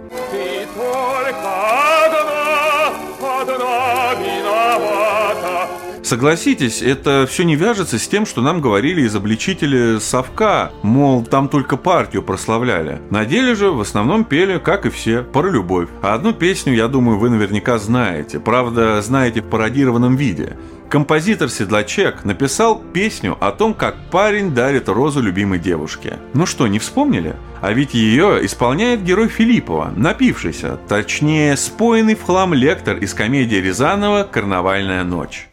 Согласитесь, 6.03 6.83
это 6.83 7.27
все 7.29 7.45
не 7.45 7.57
вяжется 7.57 7.99
с 7.99 8.09
тем, 8.09 8.27
что 8.27 8.41
нам 8.41 8.61
говорили 8.61 9.07
изобличители 9.07 9.99
совка, 9.99 10.73
мол, 10.83 11.25
там 11.25 11.49
только 11.49 11.77
партию 11.77 12.23
прославляли. 12.23 13.01
На 13.11 13.25
деле 13.27 13.55
же 13.55 13.71
в 13.71 13.81
основном 13.81 14.25
пели, 14.25 14.59
как 14.59 14.87
и 14.87 14.91
все, 14.91 15.23
про 15.23 15.49
любовь. 15.49 15.89
А 16.03 16.15
одну 16.15 16.33
песню, 16.33 16.75
я 16.75 16.89
думаю, 16.89 17.19
вы 17.19 17.31
наверняка 17.31 17.79
знаете. 17.79 18.41
Правда, 18.41 19.01
знаете 19.03 19.43
в 19.43 19.49
пародированном 19.51 20.17
виде. 20.17 20.57
Композитор 20.89 21.51
Седлачек 21.51 22.25
написал 22.25 22.83
песню 22.93 23.37
о 23.41 23.53
том, 23.53 23.75
как 23.75 23.95
парень 24.11 24.53
дарит 24.53 24.89
розу 24.89 25.21
любимой 25.21 25.61
девушке. 25.61 26.19
Ну 26.35 26.47
что, 26.47 26.67
не 26.67 26.81
вспомнили? 26.81 27.37
А 27.61 27.73
ведь 27.73 27.95
ее 27.95 28.45
исполняет 28.45 29.05
герой 29.05 29.29
Филиппова, 29.29 29.93
напившийся, 29.95 30.81
точнее, 30.89 31.57
споенный 31.57 32.17
в 32.17 32.25
хлам 32.25 32.55
лектор 32.55 32.97
из 32.97 33.15
комедии 33.15 33.57
Рязанова 33.57 34.27
«Карнавальная 34.29 35.05
ночь». 35.05 35.50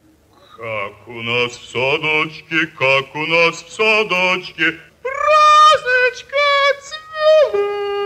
Как 0.57 1.07
у 1.07 1.21
нас 1.21 1.51
в 1.51 1.65
садочке, 1.69 2.65
как 2.79 3.15
у 3.15 3.25
нас 3.27 3.61
в 3.61 3.71
садочке, 3.71 4.79
розочка 5.03 6.35
цвела. 6.81 7.96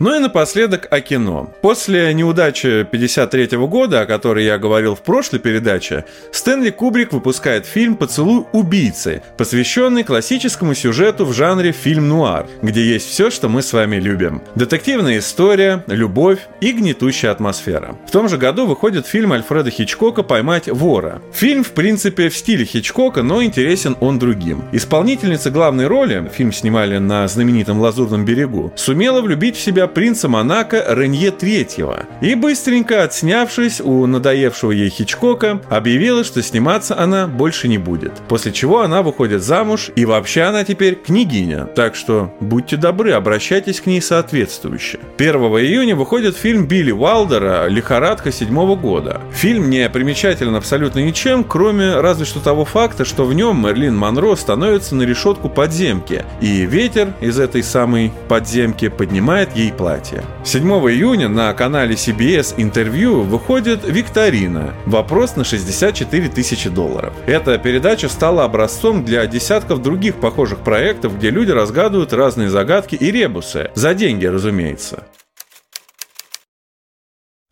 Ну 0.00 0.16
и 0.16 0.18
напоследок 0.18 0.88
о 0.90 1.02
кино. 1.02 1.52
После 1.60 2.14
неудачи 2.14 2.88
53 2.90 3.58
года, 3.58 4.00
о 4.00 4.06
которой 4.06 4.46
я 4.46 4.56
говорил 4.56 4.94
в 4.94 5.02
прошлой 5.02 5.40
передаче, 5.40 6.06
Стэнли 6.32 6.70
Кубрик 6.70 7.12
выпускает 7.12 7.66
фильм 7.66 7.96
«Поцелуй 7.96 8.46
убийцы», 8.52 9.22
посвященный 9.36 10.02
классическому 10.02 10.74
сюжету 10.74 11.26
в 11.26 11.34
жанре 11.34 11.72
фильм-нуар, 11.72 12.46
где 12.62 12.82
есть 12.82 13.10
все, 13.10 13.28
что 13.28 13.50
мы 13.50 13.60
с 13.60 13.74
вами 13.74 13.96
любим. 13.96 14.40
Детективная 14.54 15.18
история, 15.18 15.84
любовь 15.86 16.38
и 16.62 16.72
гнетущая 16.72 17.30
атмосфера. 17.30 17.94
В 18.08 18.10
том 18.10 18.30
же 18.30 18.38
году 18.38 18.64
выходит 18.64 19.06
фильм 19.06 19.34
Альфреда 19.34 19.68
Хичкока 19.68 20.22
«Поймать 20.22 20.66
вора». 20.66 21.20
Фильм, 21.34 21.62
в 21.62 21.72
принципе, 21.72 22.30
в 22.30 22.36
стиле 22.38 22.64
Хичкока, 22.64 23.22
но 23.22 23.44
интересен 23.44 23.98
он 24.00 24.18
другим. 24.18 24.64
Исполнительница 24.72 25.50
главной 25.50 25.88
роли, 25.88 26.30
фильм 26.32 26.54
снимали 26.54 26.96
на 26.96 27.28
знаменитом 27.28 27.78
Лазурном 27.80 28.24
берегу, 28.24 28.72
сумела 28.76 29.20
влюбить 29.20 29.56
в 29.56 29.60
себя 29.60 29.89
принца 29.94 30.28
Монако 30.28 30.84
Ренье 30.88 31.30
Третьего 31.30 32.04
и, 32.20 32.34
быстренько 32.34 33.02
отснявшись 33.02 33.80
у 33.80 34.06
надоевшего 34.06 34.72
ей 34.72 34.90
Хичкока, 34.90 35.60
объявила, 35.68 36.24
что 36.24 36.42
сниматься 36.42 36.98
она 36.98 37.26
больше 37.26 37.68
не 37.68 37.78
будет. 37.78 38.12
После 38.28 38.52
чего 38.52 38.82
она 38.82 39.02
выходит 39.02 39.42
замуж, 39.42 39.90
и 39.96 40.04
вообще 40.04 40.42
она 40.42 40.64
теперь 40.64 40.94
княгиня, 40.94 41.64
так 41.64 41.94
что 41.94 42.34
будьте 42.40 42.76
добры, 42.76 43.12
обращайтесь 43.12 43.80
к 43.80 43.86
ней 43.86 44.00
соответствующе. 44.00 44.98
1 45.18 45.34
июня 45.34 45.96
выходит 45.96 46.36
фильм 46.36 46.66
Билли 46.66 46.92
Уалдера 46.92 47.66
«Лихорадка 47.68 48.32
седьмого 48.32 48.76
года». 48.76 49.20
Фильм 49.32 49.70
не 49.70 49.88
примечателен 49.88 50.54
абсолютно 50.54 51.00
ничем, 51.00 51.44
кроме 51.44 51.96
разве 52.00 52.24
что 52.24 52.40
того 52.40 52.64
факта, 52.64 53.04
что 53.04 53.24
в 53.24 53.34
нем 53.34 53.62
Мерлин 53.66 53.96
Монро 53.96 54.34
становится 54.36 54.94
на 54.94 55.02
решетку 55.02 55.48
подземки, 55.48 56.24
и 56.40 56.66
ветер 56.66 57.12
из 57.20 57.38
этой 57.38 57.62
самой 57.62 58.12
подземки 58.28 58.88
поднимает 58.88 59.56
ей 59.56 59.72
платье. 59.80 60.22
7 60.44 60.62
июня 60.90 61.28
на 61.30 61.54
канале 61.54 61.94
CBS 61.94 62.54
интервью 62.58 63.22
выходит 63.22 63.80
викторина 63.88 64.74
«Вопрос 64.84 65.36
на 65.36 65.44
64 65.44 66.28
тысячи 66.28 66.68
долларов». 66.68 67.14
Эта 67.26 67.56
передача 67.56 68.10
стала 68.10 68.44
образцом 68.44 69.06
для 69.06 69.26
десятков 69.26 69.80
других 69.80 70.16
похожих 70.16 70.58
проектов, 70.58 71.16
где 71.16 71.30
люди 71.30 71.50
разгадывают 71.50 72.12
разные 72.12 72.50
загадки 72.50 72.94
и 72.94 73.10
ребусы. 73.10 73.70
За 73.74 73.94
деньги, 73.94 74.26
разумеется. 74.26 75.04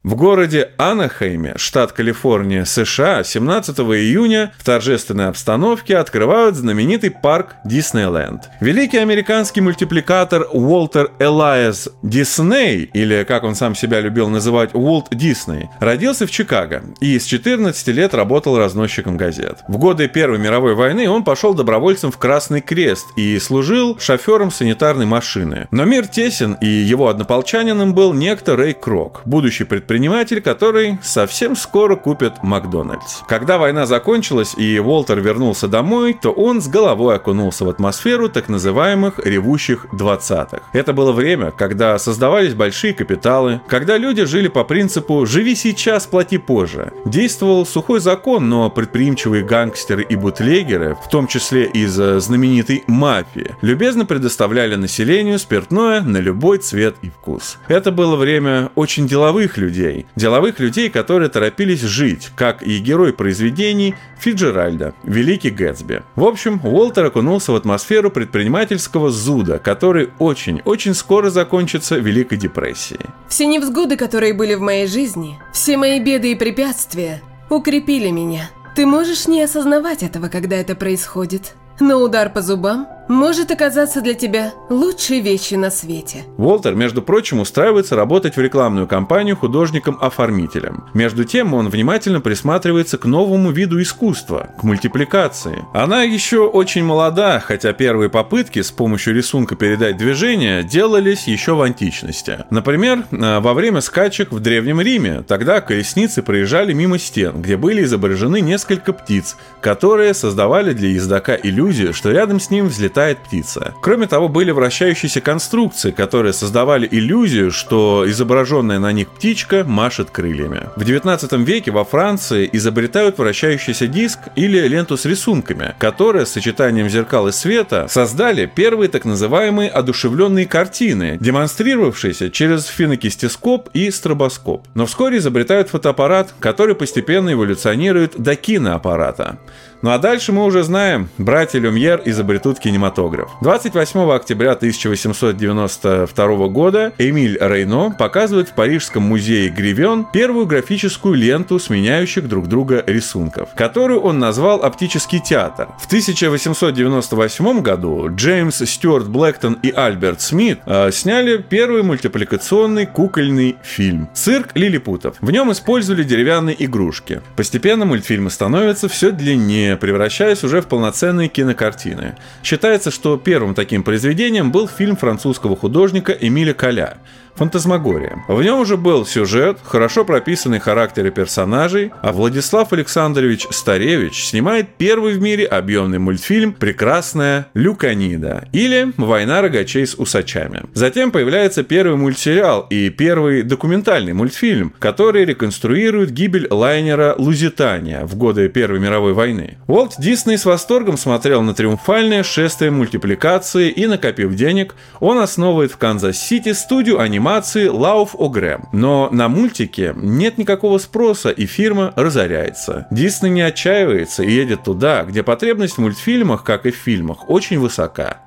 В 0.05 0.15
городе 0.15 0.71
Анахейме, 0.79 1.55
штат 1.57 1.91
Калифорния, 1.91 2.65
США, 2.65 3.25
17 3.25 3.81
июня 3.81 4.53
в 4.57 4.65
торжественной 4.65 5.27
обстановке 5.27 5.97
открывают 5.97 6.55
знаменитый 6.55 7.11
парк 7.11 7.57
Диснейленд. 7.65 8.43
Великий 8.61 8.99
американский 8.99 9.61
мультипликатор 9.61 10.47
Уолтер 10.53 11.11
Элайас 11.19 11.89
Дисней, 12.05 12.89
или 12.95 13.25
как 13.25 13.43
он 13.43 13.57
сам 13.57 13.75
себя 13.75 13.99
любил 13.99 14.29
называть 14.29 14.73
Уолт 14.73 15.09
Дисней, 15.11 15.69
родился 15.81 16.29
в 16.29 16.31
Чикаго 16.31 16.85
и 17.01 17.19
с 17.19 17.25
14 17.25 17.89
лет 17.89 18.15
работал 18.15 18.57
разносчиком 18.57 19.17
газет. 19.17 19.65
В 19.67 19.79
годы 19.79 20.07
Первой 20.07 20.39
мировой 20.39 20.77
войны 20.77 21.11
он 21.11 21.25
пошел 21.25 21.55
добровольцем 21.55 22.13
в 22.13 22.19
Красный 22.19 22.61
Крест 22.61 23.09
и 23.17 23.37
служил 23.41 23.99
шофером 23.99 24.53
санитарной 24.53 25.07
машины. 25.07 25.67
Но 25.73 25.85
мир 25.85 26.07
тесен, 26.07 26.57
и 26.61 26.69
его 26.69 27.09
однополчанином 27.09 27.95
был 27.95 28.15
некто 28.15 28.55
Рэй 28.55 28.75
Крок, 28.75 29.23
будущий 29.25 29.65
предприниматель 29.65 29.89
предприниматель, 29.99 30.41
который 30.41 30.99
совсем 31.03 31.57
скоро 31.57 31.97
купит 31.97 32.45
Макдональдс. 32.45 33.23
Когда 33.27 33.59
война 33.59 33.85
закончилась 33.85 34.55
и 34.57 34.79
Уолтер 34.79 35.21
вернулся 35.21 35.67
домой, 35.67 36.15
то 36.15 36.31
он 36.31 36.63
с 36.63 36.69
головой 36.69 37.17
окунулся 37.17 37.65
в 37.65 37.69
атмосферу 37.69 38.29
так 38.29 38.49
называемых 38.49 39.19
ревущих 39.19 39.87
20-х. 39.91 40.61
Это 40.73 40.93
было 40.93 41.11
время, 41.11 41.51
когда 41.51 41.99
создавались 41.99 42.55
большие 42.55 42.95
капиталы, 42.95 43.61
когда 43.67 43.99
люди 43.99 44.25
жили 44.25 44.47
по 44.47 44.63
принципу 44.63 45.27
«живи 45.27 45.57
сейчас, 45.57 46.07
плати 46.07 46.39
позже». 46.39 46.93
Действовал 47.05 47.67
сухой 47.67 47.99
закон, 47.99 48.49
но 48.49 48.71
предприимчивые 48.71 49.43
гангстеры 49.43 50.05
и 50.09 50.15
бутлегеры, 50.15 50.97
в 51.05 51.09
том 51.09 51.27
числе 51.27 51.65
из 51.65 51.99
э, 51.99 52.21
знаменитой 52.21 52.85
мафии, 52.87 53.57
любезно 53.63 54.07
предоставляли 54.07 54.77
населению 54.77 55.41
спиртное 55.41 56.03
на 56.03 56.19
любой 56.19 56.59
цвет 56.59 56.95
и 57.03 57.11
вкус. 57.11 57.59
Это 57.67 57.91
было 57.91 58.15
время 58.15 58.71
очень 58.77 59.09
деловых 59.09 59.57
людей, 59.57 59.78
людей. 59.79 60.07
Деловых 60.17 60.59
людей, 60.61 60.91
которые 60.91 61.29
торопились 61.29 61.81
жить, 61.81 62.31
как 62.37 62.63
и 62.63 62.79
герой 62.79 63.13
произведений 63.13 63.95
Фиджеральда, 64.19 64.95
Великий 65.05 65.51
Гэтсби. 65.51 66.03
В 66.17 66.25
общем, 66.25 66.61
Уолтер 66.65 67.07
окунулся 67.07 67.53
в 67.53 67.57
атмосферу 67.57 68.11
предпринимательского 68.11 69.11
зуда, 69.11 69.59
который 69.59 70.11
очень-очень 70.19 70.95
скоро 70.95 71.31
закончится 71.31 71.97
Великой 71.97 72.39
депрессией. 72.39 73.07
Все 73.29 73.47
невзгоды, 73.47 73.97
которые 73.97 74.35
были 74.35 74.55
в 74.55 74.61
моей 74.61 74.87
жизни, 74.87 75.39
все 75.53 75.77
мои 75.77 76.01
беды 76.01 76.33
и 76.33 76.35
препятствия 76.35 77.23
укрепили 77.51 78.11
меня. 78.11 78.51
Ты 78.75 78.87
можешь 78.87 79.27
не 79.27 79.43
осознавать 79.43 80.03
этого, 80.03 80.29
когда 80.29 80.57
это 80.57 80.75
происходит. 80.75 81.55
Но 81.81 81.99
удар 82.03 82.31
по 82.31 82.43
зубам 82.43 82.89
может 83.09 83.51
оказаться 83.51 84.01
для 84.01 84.15
тебя 84.15 84.53
лучшей 84.69 85.21
вещью 85.21 85.59
на 85.59 85.71
свете. 85.71 86.25
Уолтер, 86.37 86.75
между 86.75 87.03
прочим, 87.03 87.41
устраивается 87.41 87.97
работать 87.97 88.37
в 88.37 88.41
рекламную 88.41 88.87
кампанию 88.87 89.37
художником-оформителем. 89.37 90.85
Между 90.95 91.25
тем, 91.25 91.55
он 91.55 91.69
внимательно 91.69 92.21
присматривается 92.21 92.99
к 92.99 93.07
новому 93.07 93.51
виду 93.51 93.81
искусства, 93.81 94.51
к 94.59 94.63
мультипликации. 94.63 95.65
Она 95.73 96.03
еще 96.03 96.47
очень 96.47 96.85
молода, 96.85 97.41
хотя 97.41 97.73
первые 97.73 98.11
попытки 98.11 98.63
с 98.63 98.71
помощью 98.71 99.15
рисунка 99.15 99.57
передать 99.57 99.97
движение 99.97 100.63
делались 100.63 101.27
еще 101.27 101.55
в 101.55 101.63
античности. 101.63 102.45
Например, 102.51 103.05
э, 103.11 103.41
во 103.41 103.55
время 103.55 103.81
скачек 103.81 104.33
в 104.33 104.41
Древнем 104.41 104.81
Риме, 104.81 105.25
тогда 105.27 105.61
колесницы 105.61 106.23
проезжали 106.23 106.73
мимо 106.73 106.99
стен, 106.99 107.41
где 107.41 107.57
были 107.57 107.85
изображены 107.85 108.41
несколько 108.41 108.93
птиц, 108.93 109.37
которые 109.61 110.13
создавали 110.15 110.73
для 110.73 110.91
ездока 110.91 111.35
иллюзию, 111.35 111.95
что 111.95 112.11
рядом 112.11 112.41
с 112.41 112.51
ним 112.51 112.69
взлетает 112.69 112.98
летает 112.99 113.19
птица. 113.19 113.75
Кроме 113.81 114.09
того, 114.09 114.29
были 114.29 114.51
вращающиеся 114.51 115.21
конструкции, 115.21 115.93
которые 115.93 116.33
создавали 116.33 116.89
иллюзию, 116.91 117.53
что 117.53 118.05
изображенная 118.09 118.81
на 118.81 118.91
них 118.91 119.09
птичка 119.09 119.63
машет 119.65 120.11
крыльями. 120.11 120.69
В 120.75 120.85
19 120.85 121.33
веке 121.47 121.71
во 121.71 121.85
Франции 121.85 122.51
изобретают 122.53 123.19
вращающийся 123.19 123.87
диск 123.87 124.19
или 124.35 124.59
ленту 124.67 124.97
с 124.97 125.05
рисунками, 125.05 125.75
которые 125.79 126.27
с 126.27 126.31
сочетанием 126.31 126.89
зеркал 126.89 127.29
и 127.29 127.33
света 127.33 127.87
создали 127.89 128.51
первые 128.53 128.89
так 128.89 129.05
называемые 129.05 129.71
одушевленные 129.71 130.47
картины, 130.47 131.19
демонстрировавшиеся 131.21 132.31
через 132.31 132.67
финокистископ 132.67 133.69
и 133.75 133.93
стробоскоп. 133.93 134.67
Но 134.75 134.87
вскоре 134.87 135.19
изобретают 135.19 135.69
фотоаппарат, 135.69 136.35
который 136.41 136.75
постепенно 136.75 137.33
эволюционирует 137.33 138.21
до 138.21 138.35
киноаппарата. 138.35 139.39
Ну 139.81 139.91
а 139.91 139.99
дальше 139.99 140.33
мы 140.33 140.45
уже 140.45 140.65
знаем, 140.65 141.09
братья 141.19 141.61
Люмьер 141.61 142.03
изобретут 142.05 142.59
кинематограф. 142.59 143.31
28 143.43 144.11
октября 144.11 144.53
1892 144.53 146.49
года 146.49 146.93
Эмиль 146.99 147.39
Рейно 147.41 147.95
показывает 147.97 148.49
в 148.49 148.55
Парижском 148.55 149.05
музее 149.05 149.51
Гревен 149.51 150.05
первую 150.13 150.47
графическую 150.47 151.15
ленту 151.15 151.61
сменяющих 151.61 152.27
друг 152.27 152.49
друга 152.49 152.83
рисунков, 152.89 153.51
которую 153.55 154.01
он 154.01 154.19
назвал 154.19 154.65
«Оптический 154.65 155.21
театр». 155.21 155.69
В 155.79 155.87
1898 155.87 157.61
году 157.63 158.09
Джеймс 158.13 158.57
Стюарт 158.57 159.09
Блэктон 159.09 159.59
и 159.63 159.71
Альберт 159.71 160.21
Смит 160.21 160.59
э, 160.67 160.91
сняли 160.91 161.37
первый 161.37 161.85
мультипликационный 161.85 162.87
кукольный 162.87 163.57
фильм 163.63 164.09
«Цирк 164.13 164.57
лилипутов». 164.57 165.15
В 165.21 165.31
нем 165.31 165.53
использовали 165.53 166.03
деревянные 166.03 166.57
игрушки. 166.65 167.23
Постепенно 167.37 167.85
мультфильмы 167.85 168.31
становятся 168.31 168.89
все 168.89 169.13
длиннее 169.13 169.68
превращаясь 169.77 170.45
уже 170.45 170.61
в 170.61 170.67
полноценные 170.67 171.29
кинокартины. 171.29 172.17
Считается, 172.43 172.91
что 172.91 173.17
первым 173.17 173.55
таким 173.55 173.83
произведением 173.83 174.51
был 174.51 174.69
фильм 174.69 174.97
французского 174.97 175.57
художника 175.57 176.13
Эмиля 176.13 176.55
Коля 176.55 176.99
«Фантазмагория». 177.39 178.25
В 178.27 178.43
нем 178.43 178.59
уже 178.59 178.77
был 178.77 179.07
сюжет, 179.07 179.59
хорошо 179.63 180.05
прописанный 180.05 180.59
характеры 180.59 181.13
персонажей, 181.13 181.93
а 182.03 182.13
Владислав 182.13 182.73
Александрович 182.73 183.47
Старевич 183.51 184.25
снимает 184.25 184.71
первый 184.77 185.15
в 185.15 185.21
мире 185.23 185.45
объемный 185.45 186.01
мультфильм 186.01 186.53
«Прекрасная 186.53 187.47
Люканида» 187.55 188.49
или 188.53 188.93
«Война 188.97 189.41
рогачей 189.41 189.87
с 189.87 189.95
усачами». 189.95 190.65
Затем 190.75 191.13
появляется 191.13 191.63
первый 191.63 191.97
мультсериал 191.97 192.67
и 192.71 192.91
первый 192.91 193.43
документальный 193.43 194.15
мультфильм, 194.15 194.75
который 194.81 195.25
реконструирует 195.25 196.11
гибель 196.11 196.49
лайнера 196.51 197.15
«Лузитания» 197.19 198.05
в 198.05 198.17
годы 198.17 198.49
Первой 198.49 198.81
мировой 198.81 199.13
войны. 199.13 199.59
Уолт 199.69 199.95
Дисней 199.99 200.39
с 200.39 200.45
восторгом 200.45 200.97
смотрел 200.97 201.43
на 201.43 201.55
триумфальное 201.55 202.25
шествие 202.25 202.73
мультипликации 202.73 203.71
и, 203.71 203.87
накопив 203.87 204.35
денег, 204.35 204.75
он 204.99 205.19
основывает 205.19 205.71
в 205.71 205.77
Канзас-Сити 205.77 206.53
студию 206.53 206.99
анимации 206.99 207.28
анимации 207.29 207.71
Laugh-O-Gram. 207.71 208.69
Но 208.73 209.09
на 209.13 209.29
мультике 209.29 209.93
нет 209.95 210.39
никакого 210.39 210.79
спроса, 210.79 211.31
и 211.31 211.45
фирма 211.47 211.93
разоряется. 211.95 212.87
Дисней 212.91 213.31
не 213.31 213.43
отчаивается 213.43 214.23
и 214.23 214.31
едет 214.31 214.65
туда, 214.65 215.05
где 215.05 215.23
потребность 215.23 215.75
в 215.75 215.79
мультфильмах, 215.79 216.43
как 216.43 216.65
и 216.65 216.71
в 216.71 216.77
фильмах, 216.77 217.29
очень 217.29 217.59
высока. 217.59 218.19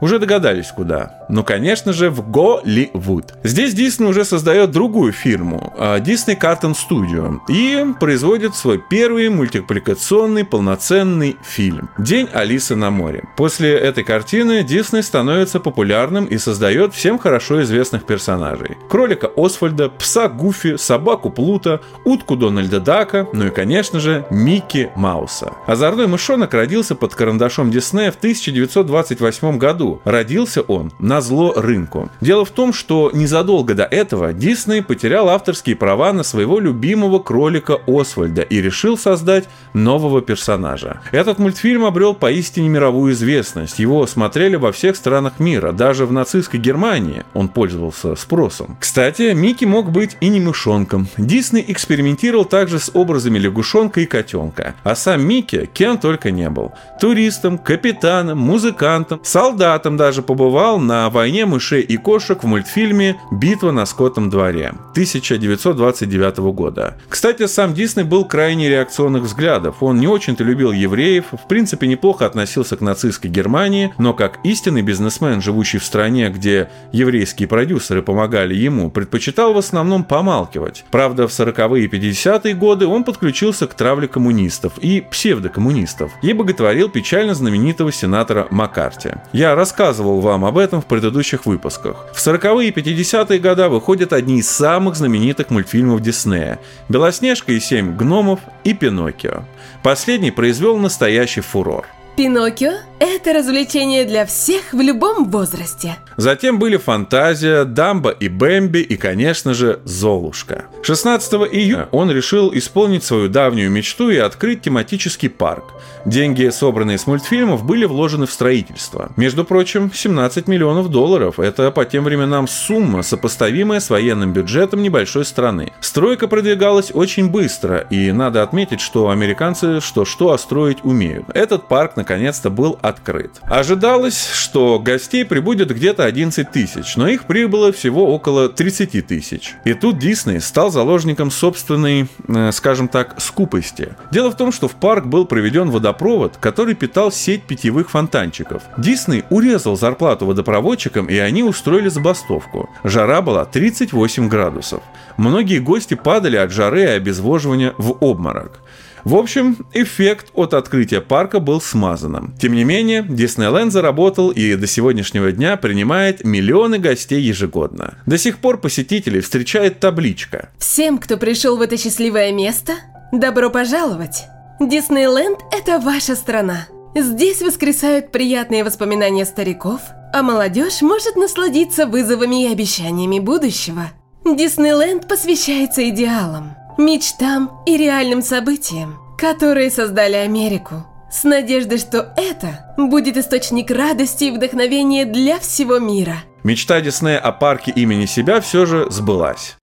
Уже 0.00 0.18
догадались 0.18 0.68
куда. 0.68 1.26
Ну, 1.28 1.44
конечно 1.44 1.92
же, 1.92 2.10
в 2.10 2.30
Голливуд. 2.30 3.34
Здесь 3.42 3.74
Дисней 3.74 4.08
уже 4.08 4.24
создает 4.24 4.70
другую 4.70 5.12
фирму, 5.12 5.72
а, 5.78 5.98
Disney 5.98 6.38
Cartoon 6.38 6.74
Studio, 6.74 7.38
и 7.48 7.94
производит 7.98 8.54
свой 8.54 8.78
первый 8.78 9.28
мультипликационный 9.28 10.44
полноценный 10.44 11.36
фильм 11.42 11.90
«День 11.98 12.28
Алисы 12.32 12.76
на 12.76 12.90
море». 12.90 13.24
После 13.36 13.72
этой 13.72 14.04
картины 14.04 14.62
Дисней 14.62 15.02
становится 15.02 15.60
популярным 15.60 16.26
и 16.26 16.38
создает 16.38 16.94
всем 16.94 17.18
хорошо 17.18 17.62
известных 17.62 18.04
персонажей. 18.04 18.76
Кролика 18.88 19.30
Освальда, 19.36 19.88
пса 19.88 20.28
Гуфи, 20.28 20.76
собаку 20.76 21.30
Плута, 21.30 21.80
утку 22.04 22.36
Дональда 22.36 22.80
Дака, 22.80 23.26
ну 23.32 23.46
и, 23.46 23.50
конечно 23.50 24.00
же, 24.00 24.26
Микки 24.30 24.90
Мауса. 24.96 25.52
Озорной 25.66 26.06
мышонок 26.06 26.54
родился 26.54 26.94
под 26.94 27.14
карандашом 27.14 27.70
Диснея 27.70 28.10
в 28.10 28.16
1928 28.16 29.58
году. 29.58 29.83
Родился 30.04 30.62
он 30.62 30.92
на 30.98 31.20
зло 31.20 31.52
рынку. 31.56 32.10
Дело 32.20 32.44
в 32.44 32.50
том, 32.50 32.72
что 32.72 33.10
незадолго 33.12 33.74
до 33.74 33.84
этого 33.84 34.32
Дисней 34.32 34.82
потерял 34.82 35.28
авторские 35.28 35.76
права 35.76 36.12
на 36.12 36.22
своего 36.22 36.58
любимого 36.58 37.18
кролика 37.18 37.78
Освальда 37.86 38.42
и 38.42 38.60
решил 38.60 38.96
создать 38.98 39.48
нового 39.72 40.22
персонажа. 40.22 41.00
Этот 41.12 41.38
мультфильм 41.38 41.84
обрел 41.84 42.14
поистине 42.14 42.68
мировую 42.68 43.12
известность. 43.12 43.78
Его 43.78 44.06
смотрели 44.06 44.56
во 44.56 44.72
всех 44.72 44.96
странах 44.96 45.40
мира, 45.40 45.72
даже 45.72 46.06
в 46.06 46.12
нацистской 46.12 46.60
Германии 46.60 47.24
он 47.34 47.48
пользовался 47.48 48.14
спросом. 48.16 48.76
Кстати, 48.80 49.32
Микки 49.34 49.64
мог 49.64 49.90
быть 49.90 50.16
и 50.20 50.28
не 50.28 50.40
мышонком. 50.40 51.08
Дисней 51.16 51.64
экспериментировал 51.68 52.44
также 52.44 52.78
с 52.78 52.90
образами 52.94 53.38
лягушонка 53.38 54.00
и 54.00 54.06
котенка. 54.06 54.74
А 54.82 54.94
сам 54.94 55.26
Микки 55.26 55.68
кем 55.72 55.98
только 55.98 56.30
не 56.30 56.48
был. 56.48 56.72
Туристом, 57.00 57.58
капитаном, 57.58 58.38
музыкантом, 58.38 59.20
солдатом, 59.22 59.73
кандидатом 59.74 59.96
даже 59.96 60.22
побывал 60.22 60.78
на 60.78 61.10
«Войне 61.10 61.46
мышей 61.46 61.80
и 61.80 61.96
кошек» 61.96 62.42
в 62.42 62.46
мультфильме 62.46 63.16
«Битва 63.32 63.72
на 63.72 63.86
скотном 63.86 64.30
дворе» 64.30 64.74
1929 64.92 66.38
года. 66.52 66.96
Кстати, 67.08 67.46
сам 67.46 67.74
Дисней 67.74 68.04
был 68.04 68.24
крайне 68.24 68.68
реакционных 68.68 69.24
взглядов. 69.24 69.76
Он 69.80 69.98
не 69.98 70.06
очень-то 70.06 70.44
любил 70.44 70.70
евреев, 70.70 71.24
в 71.32 71.48
принципе, 71.48 71.88
неплохо 71.88 72.26
относился 72.26 72.76
к 72.76 72.80
нацистской 72.80 73.30
Германии, 73.30 73.92
но 73.98 74.14
как 74.14 74.38
истинный 74.44 74.82
бизнесмен, 74.82 75.42
живущий 75.42 75.78
в 75.78 75.84
стране, 75.84 76.28
где 76.28 76.68
еврейские 76.92 77.48
продюсеры 77.48 78.02
помогали 78.02 78.54
ему, 78.54 78.90
предпочитал 78.90 79.54
в 79.54 79.58
основном 79.58 80.04
помалкивать. 80.04 80.84
Правда, 80.90 81.26
в 81.26 81.30
40-е 81.30 81.84
и 81.84 81.88
50-е 81.88 82.54
годы 82.54 82.86
он 82.86 83.02
подключился 83.02 83.66
к 83.66 83.74
травле 83.74 84.06
коммунистов 84.06 84.72
и 84.78 85.00
псевдокоммунистов 85.00 86.12
и 86.22 86.32
боготворил 86.32 86.88
печально 86.88 87.34
знаменитого 87.34 87.90
сенатора 87.90 88.46
Маккарти. 88.50 89.10
Я 89.32 89.54
рассказывал 89.64 90.20
вам 90.20 90.44
об 90.44 90.58
этом 90.58 90.82
в 90.82 90.84
предыдущих 90.84 91.46
выпусках. 91.46 92.06
В 92.12 92.18
40-е 92.18 92.68
и 92.68 92.70
50-е 92.70 93.38
годы 93.38 93.66
выходят 93.70 94.12
одни 94.12 94.40
из 94.40 94.50
самых 94.50 94.94
знаменитых 94.94 95.48
мультфильмов 95.48 96.02
Диснея 96.02 96.58
«Белоснежка 96.90 97.52
и 97.52 97.60
семь 97.60 97.96
гномов» 97.96 98.40
и 98.64 98.74
«Пиноккио». 98.74 99.44
Последний 99.82 100.30
произвел 100.30 100.76
настоящий 100.76 101.40
фурор. 101.40 101.86
Пиноккио– 102.14 102.72
это 103.00 103.32
развлечение 103.32 104.04
для 104.04 104.24
всех 104.26 104.72
в 104.72 104.80
любом 104.80 105.30
возрасте. 105.30 105.96
Затем 106.16 106.58
были 106.58 106.76
«Фантазия», 106.76 107.64
«Дамба» 107.64 108.10
и 108.10 108.28
«Бэмби» 108.28 108.78
и, 108.78 108.96
конечно 108.96 109.54
же, 109.54 109.80
«Золушка». 109.84 110.66
16 110.82 111.32
июня 111.52 111.88
он 111.90 112.10
решил 112.10 112.52
исполнить 112.54 113.04
свою 113.04 113.28
давнюю 113.28 113.70
мечту 113.70 114.10
и 114.10 114.16
открыть 114.16 114.62
тематический 114.62 115.28
парк. 115.28 115.64
Деньги, 116.04 116.48
собранные 116.50 116.98
с 116.98 117.06
мультфильмов, 117.06 117.64
были 117.64 117.84
вложены 117.84 118.26
в 118.26 118.32
строительство. 118.32 119.10
Между 119.16 119.44
прочим, 119.44 119.90
17 119.92 120.46
миллионов 120.46 120.90
долларов– 120.90 121.38
это 121.40 121.70
по 121.70 121.84
тем 121.84 122.04
временам 122.04 122.46
сумма, 122.46 123.02
сопоставимая 123.02 123.80
с 123.80 123.90
военным 123.90 124.32
бюджетом 124.32 124.82
небольшой 124.82 125.24
страны. 125.24 125.72
Стройка 125.80 126.28
продвигалась 126.28 126.90
очень 126.94 127.30
быстро, 127.30 127.78
и 127.90 128.12
надо 128.12 128.42
отметить, 128.42 128.80
что 128.80 129.08
американцы 129.08 129.80
что-что, 129.80 130.32
а 130.32 130.38
строить 130.38 130.78
умеют. 130.84 131.24
Этот 131.34 131.68
парк 131.68 131.96
наконец-то 131.96 132.50
был 132.50 132.78
открыт. 132.84 133.40
Ожидалось, 133.44 134.30
что 134.30 134.78
гостей 134.78 135.24
прибудет 135.24 135.74
где-то 135.74 136.04
11 136.04 136.50
тысяч, 136.50 136.96
но 136.96 137.08
их 137.08 137.24
прибыло 137.24 137.72
всего 137.72 138.14
около 138.14 138.48
30 138.48 139.06
тысяч. 139.06 139.54
И 139.64 139.72
тут 139.72 139.98
Дисней 139.98 140.40
стал 140.40 140.70
заложником 140.70 141.30
собственной, 141.30 142.08
э, 142.28 142.52
скажем 142.52 142.88
так, 142.88 143.20
скупости. 143.20 143.94
Дело 144.12 144.30
в 144.30 144.36
том, 144.36 144.52
что 144.52 144.68
в 144.68 144.74
парк 144.74 145.06
был 145.06 145.24
проведен 145.24 145.70
водопровод, 145.70 146.36
который 146.36 146.74
питал 146.74 147.10
сеть 147.10 147.44
питьевых 147.44 147.90
фонтанчиков. 147.90 148.62
Дисней 148.76 149.24
урезал 149.30 149.76
зарплату 149.76 150.26
водопроводчикам, 150.26 151.06
и 151.06 151.16
они 151.16 151.42
устроили 151.42 151.88
забастовку. 151.88 152.68
Жара 152.84 153.22
была 153.22 153.46
38 153.46 154.28
градусов. 154.28 154.82
Многие 155.16 155.58
гости 155.58 155.94
падали 155.94 156.36
от 156.36 156.50
жары 156.50 156.82
и 156.82 156.86
обезвоживания 156.86 157.72
в 157.78 157.96
обморок. 158.00 158.60
В 159.04 159.16
общем, 159.16 159.66
эффект 159.74 160.28
от 160.32 160.54
открытия 160.54 161.02
парка 161.02 161.38
был 161.38 161.60
смазанным. 161.60 162.34
Тем 162.40 162.54
не 162.54 162.64
менее, 162.64 163.04
Диснейленд 163.06 163.70
заработал 163.70 164.30
и 164.30 164.54
до 164.56 164.66
сегодняшнего 164.66 165.30
дня 165.30 165.58
принимает 165.58 166.24
миллионы 166.24 166.78
гостей 166.78 167.20
ежегодно. 167.20 167.98
До 168.06 168.16
сих 168.16 168.38
пор 168.38 168.58
посетителей 168.58 169.20
встречает 169.20 169.78
табличка. 169.78 170.48
Всем, 170.58 170.96
кто 170.96 171.18
пришел 171.18 171.58
в 171.58 171.60
это 171.60 171.76
счастливое 171.76 172.32
место, 172.32 172.72
добро 173.12 173.50
пожаловать! 173.50 174.24
Диснейленд– 174.58 175.38
это 175.52 175.80
ваша 175.80 176.16
страна. 176.16 176.68
Здесь 176.94 177.42
воскресают 177.42 178.10
приятные 178.12 178.64
воспоминания 178.64 179.26
стариков, 179.26 179.80
а 180.14 180.22
молодежь 180.22 180.80
может 180.80 181.16
насладиться 181.16 181.86
вызовами 181.86 182.44
и 182.44 182.52
обещаниями 182.52 183.18
будущего. 183.18 183.90
Диснейленд 184.24 185.08
посвящается 185.08 185.86
идеалам, 185.90 186.56
мечтам 186.78 187.62
и 187.66 187.76
реальным 187.76 188.22
событиям, 188.22 188.98
которые 189.18 189.70
создали 189.70 190.14
Америку. 190.16 190.86
С 191.10 191.22
надеждой, 191.24 191.78
что 191.78 192.12
это 192.16 192.74
будет 192.76 193.16
источник 193.16 193.70
радости 193.70 194.24
и 194.24 194.30
вдохновения 194.32 195.04
для 195.04 195.38
всего 195.38 195.78
мира. 195.78 196.16
Мечта 196.42 196.80
Диснея 196.80 197.18
о 197.18 197.32
парке 197.32 197.70
имени 197.70 198.06
себя 198.06 198.40
все 198.40 198.66
же 198.66 198.90
сбылась. 198.90 199.56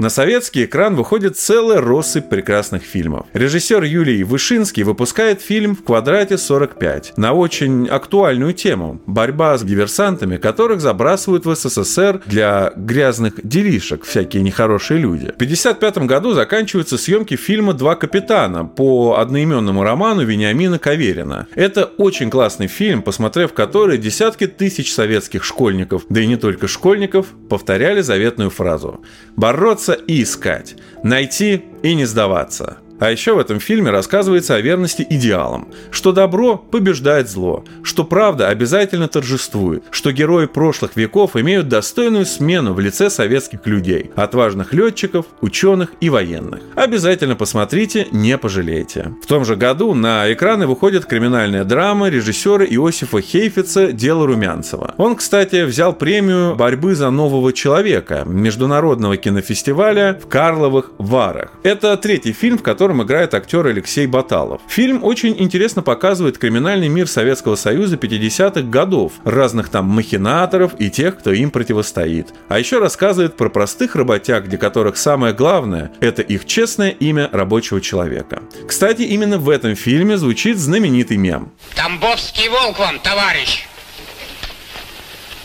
На 0.00 0.10
советский 0.10 0.64
экран 0.64 0.94
выходит 0.94 1.36
целая 1.36 1.80
россыпь 1.80 2.28
прекрасных 2.28 2.84
фильмов. 2.84 3.26
Режиссер 3.32 3.82
Юлий 3.82 4.22
Вышинский 4.22 4.84
выпускает 4.84 5.42
фильм 5.42 5.74
«В 5.74 5.82
квадрате 5.82 6.36
45» 6.36 7.14
на 7.16 7.32
очень 7.32 7.88
актуальную 7.88 8.52
тему– 8.52 9.02
борьба 9.06 9.58
с 9.58 9.64
диверсантами, 9.64 10.36
которых 10.36 10.80
забрасывают 10.80 11.46
в 11.46 11.54
СССР 11.56 12.20
для 12.26 12.72
грязных 12.76 13.40
делишек 13.42 14.04
всякие 14.04 14.44
нехорошие 14.44 15.00
люди. 15.00 15.32
В 15.32 15.42
1955 15.42 16.06
году 16.06 16.32
заканчиваются 16.32 16.96
съемки 16.96 17.34
фильма 17.34 17.72
«Два 17.72 17.96
капитана» 17.96 18.64
по 18.64 19.16
одноименному 19.18 19.82
роману 19.82 20.24
Вениамина 20.24 20.78
Каверина. 20.78 21.48
Это 21.56 21.86
очень 21.98 22.30
классный 22.30 22.68
фильм, 22.68 23.02
посмотрев 23.02 23.52
который 23.52 23.98
десятки 23.98 24.46
тысяч 24.46 24.94
советских 24.94 25.42
школьников, 25.42 26.04
да 26.08 26.20
и 26.20 26.26
не 26.28 26.36
только 26.36 26.68
школьников, 26.68 27.26
повторяли 27.48 28.00
заветную 28.00 28.50
фразу 28.50 29.00
«Бороться 29.34 29.87
и 29.94 30.22
искать, 30.22 30.76
найти 31.02 31.64
и 31.82 31.94
не 31.94 32.04
сдаваться». 32.04 32.78
А 33.00 33.10
еще 33.10 33.34
в 33.34 33.38
этом 33.38 33.60
фильме 33.60 33.90
рассказывается 33.90 34.54
о 34.54 34.60
верности 34.60 35.06
идеалам, 35.08 35.68
что 35.90 36.12
добро 36.12 36.56
побеждает 36.56 37.28
зло, 37.28 37.64
что 37.82 38.04
правда 38.04 38.48
обязательно 38.48 39.08
торжествует, 39.08 39.84
что 39.90 40.12
герои 40.12 40.46
прошлых 40.46 40.96
веков 40.96 41.36
имеют 41.36 41.68
достойную 41.68 42.26
смену 42.26 42.74
в 42.74 42.80
лице 42.80 43.10
советских 43.10 43.66
людей, 43.66 44.10
отважных 44.16 44.72
летчиков, 44.72 45.26
ученых 45.40 45.92
и 46.00 46.10
военных. 46.10 46.60
Обязательно 46.74 47.36
посмотрите, 47.36 48.08
не 48.10 48.36
пожалеете. 48.36 49.12
В 49.22 49.26
том 49.26 49.44
же 49.44 49.56
году 49.56 49.94
на 49.94 50.32
экраны 50.32 50.66
выходит 50.66 51.06
криминальная 51.06 51.64
драма 51.64 52.08
режиссера 52.08 52.64
Иосифа 52.64 53.20
Хейфица 53.20 53.92
«Дело 53.92 54.26
Румянцева». 54.26 54.94
Он, 54.96 55.14
кстати, 55.14 55.64
взял 55.64 55.92
премию 55.92 56.56
борьбы 56.56 56.94
за 56.94 57.10
нового 57.10 57.52
человека 57.52 58.24
международного 58.26 59.16
кинофестиваля 59.16 60.18
в 60.22 60.28
Карловых 60.28 60.90
Варах. 60.98 61.52
Это 61.62 61.96
третий 61.96 62.32
фильм, 62.32 62.58
в 62.58 62.62
котором 62.62 62.87
котором 62.88 63.02
играет 63.02 63.34
актер 63.34 63.66
Алексей 63.66 64.06
Баталов. 64.06 64.62
Фильм 64.66 65.04
очень 65.04 65.34
интересно 65.38 65.82
показывает 65.82 66.38
криминальный 66.38 66.88
мир 66.88 67.06
Советского 67.06 67.54
Союза 67.54 67.96
50-х 67.96 68.62
годов, 68.62 69.12
разных 69.24 69.68
там 69.68 69.84
махинаторов 69.84 70.72
и 70.78 70.88
тех, 70.88 71.18
кто 71.18 71.32
им 71.32 71.50
противостоит. 71.50 72.28
А 72.48 72.58
еще 72.58 72.78
рассказывает 72.78 73.36
про 73.36 73.50
простых 73.50 73.94
работяг, 73.94 74.48
для 74.48 74.56
которых 74.56 74.96
самое 74.96 75.34
главное– 75.34 75.92
это 76.00 76.22
их 76.22 76.46
честное 76.46 76.88
имя 76.88 77.28
рабочего 77.30 77.82
человека. 77.82 78.42
Кстати, 78.66 79.02
именно 79.02 79.36
в 79.36 79.50
этом 79.50 79.74
фильме 79.74 80.16
звучит 80.16 80.56
знаменитый 80.56 81.18
мем. 81.18 81.52
Тамбовский 81.74 82.48
волк 82.48 82.78
вам, 82.78 83.00
товарищ! 83.00 83.66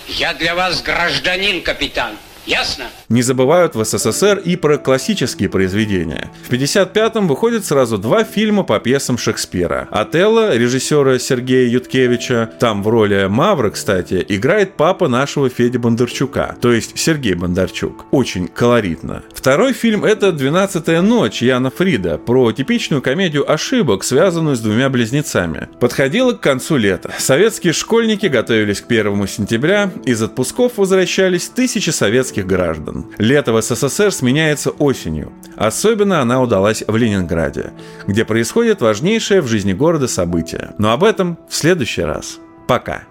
Я 0.08 0.34
для 0.34 0.56
вас 0.56 0.82
гражданин, 0.82 1.62
капитан. 1.62 2.14
Ясно? 2.46 2.86
Не 3.10 3.22
забывают 3.22 3.76
в 3.76 3.84
СССР 3.84 4.42
и 4.44 4.56
про 4.56 4.78
классические 4.78 5.48
произведения. 5.48 6.30
В 6.48 6.52
1955-м 6.52 7.28
выходят 7.28 7.66
сразу 7.66 7.98
два 7.98 8.24
фильма 8.24 8.64
по 8.64 8.80
пьесам 8.80 9.18
Шекспира. 9.18 9.88
«Отелло» 9.92 10.56
режиссера 10.56 11.20
Сергея 11.20 11.70
Юткевича, 11.70 12.52
там 12.60 12.84
в 12.84 12.88
роли 12.88 13.28
Мавра, 13.30 13.70
кстати, 13.70 14.26
играет 14.28 14.76
папа 14.76 15.08
нашего 15.08 15.50
Феди 15.50 15.78
Бондарчука, 15.78 16.56
то 16.60 16.74
есть 16.74 16.98
Сергей 16.98 17.36
Бондарчук. 17.36 18.06
Очень 18.12 18.48
колоритно. 18.48 19.24
Второй 19.34 19.74
фильм— 19.74 20.04
это 20.06 20.32
«Двенадцатая 20.32 21.02
ночь» 21.02 21.42
Яна 21.42 21.70
Фрида, 21.70 22.18
про 22.18 22.52
типичную 22.52 23.02
комедию 23.02 23.50
ошибок, 23.50 24.04
связанную 24.04 24.56
с 24.56 24.60
двумя 24.60 24.90
близнецами. 24.90 25.70
Подходило 25.80 26.34
к 26.34 26.42
концу 26.42 26.78
лета. 26.78 27.14
Советские 27.18 27.74
школьники 27.74 28.26
готовились 28.26 28.82
к 28.82 28.88
первому 28.88 29.28
сентября, 29.28 29.92
из 30.06 30.22
отпусков 30.22 30.74
возвращались 30.78 31.48
тысячи 31.50 31.90
советских 31.92 32.33
советских 32.34 32.48
граждан. 32.48 33.06
Лето 33.18 33.54
в 33.54 33.62
СССР 33.62 34.12
сменяется 34.12 34.72
осенью. 34.72 35.32
Особенно 35.56 36.22
она 36.22 36.42
удалась 36.42 36.84
в 36.88 36.96
Ленинграде, 36.96 37.72
где 38.08 38.26
происходит 38.26 38.82
важнейшее 38.82 39.42
в 39.42 39.48
жизни 39.48 39.74
города 39.74 40.08
событие. 40.08 40.72
Но 40.78 40.92
об 40.92 41.04
этом 41.04 41.38
в 41.50 41.56
следующий 41.56 42.04
раз. 42.04 42.40
Пока. 42.68 43.04